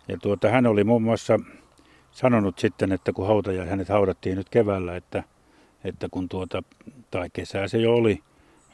ja 0.09 0.17
tuota, 0.23 0.49
hän 0.49 0.67
oli 0.67 0.85
muun 0.85 1.03
muassa 1.03 1.41
sanonut 2.11 2.59
sitten, 2.59 2.93
että 2.93 3.13
kun 3.13 3.27
hautaja, 3.27 3.65
hänet 3.65 3.89
haudattiin 3.89 4.37
nyt 4.37 4.49
keväällä, 4.49 4.97
että, 4.97 5.23
että 5.85 6.09
kun 6.11 6.29
tuota, 6.29 6.63
tai 7.11 7.31
kesää 7.33 7.69
se 7.69 7.79
jo 7.79 7.95
oli, 7.95 8.23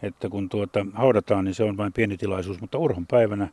että 0.03 0.29
kun 0.29 0.49
tuota, 0.49 0.87
haudataan, 0.93 1.45
niin 1.45 1.55
se 1.55 1.65
on 1.65 1.77
vain 1.77 1.93
pieni 1.93 2.17
tilaisuus, 2.17 2.61
mutta 2.61 2.79
Urhon 2.79 3.07
päivänä 3.07 3.49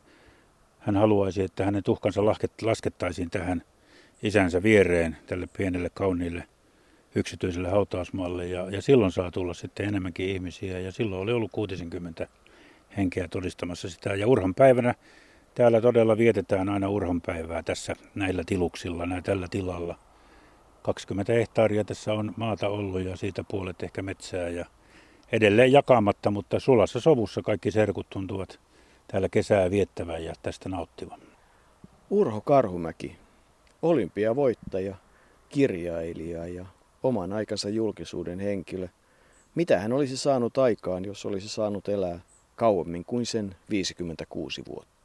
hän 0.86 0.96
haluaisi, 0.96 1.42
että 1.42 1.64
hänen 1.64 1.82
tuhkansa 1.82 2.24
laskettaisiin 2.62 3.30
tähän 3.30 3.62
isänsä 4.22 4.62
viereen, 4.62 5.16
tälle 5.26 5.46
pienelle 5.56 5.90
kauniille 5.94 6.44
yksityiselle 7.14 7.68
hautausmaalle 7.68 8.46
ja, 8.46 8.70
ja 8.70 8.82
silloin 8.82 9.12
saa 9.12 9.30
tulla 9.30 9.54
sitten 9.54 9.88
enemmänkin 9.88 10.28
ihmisiä 10.28 10.78
ja 10.78 10.92
silloin 10.92 11.22
oli 11.22 11.32
ollut 11.32 11.52
60 11.52 12.26
henkeä 12.96 13.28
todistamassa 13.28 13.88
sitä. 13.88 14.14
Ja 14.14 14.26
Urhon 14.26 14.54
päivänä 14.54 14.94
täällä 15.54 15.80
todella 15.80 16.18
vietetään 16.18 16.68
aina 16.68 16.88
Urhon 16.88 17.20
päivää 17.20 17.62
tässä 17.62 17.96
näillä 18.14 18.42
tiluksilla, 18.46 19.06
näin 19.06 19.22
tällä 19.22 19.46
tilalla. 19.50 19.98
20 20.82 21.32
hehtaaria 21.32 21.84
tässä 21.84 22.12
on 22.12 22.34
maata 22.36 22.68
ollut 22.68 23.00
ja 23.00 23.16
siitä 23.16 23.44
puolet 23.44 23.82
ehkä 23.82 24.02
metsää 24.02 24.48
ja 24.48 24.66
edelleen 25.32 25.72
jakamatta, 25.72 26.30
mutta 26.30 26.60
sulassa 26.60 27.00
sovussa 27.00 27.42
kaikki 27.42 27.70
serkut 27.70 28.10
tuntuvat 28.10 28.65
täällä 29.08 29.28
kesää 29.28 29.70
viettävän 29.70 30.24
ja 30.24 30.32
tästä 30.42 30.68
nauttivan. 30.68 31.20
Urho 32.10 32.40
Karhumäki, 32.40 33.16
olympiavoittaja, 33.82 34.96
kirjailija 35.48 36.46
ja 36.46 36.66
oman 37.02 37.32
aikansa 37.32 37.68
julkisuuden 37.68 38.40
henkilö. 38.40 38.88
Mitä 39.54 39.80
hän 39.80 39.92
olisi 39.92 40.16
saanut 40.16 40.58
aikaan, 40.58 41.04
jos 41.04 41.26
olisi 41.26 41.48
saanut 41.48 41.88
elää 41.88 42.20
kauemmin 42.56 43.04
kuin 43.04 43.26
sen 43.26 43.56
56 43.70 44.62
vuotta? 44.68 44.95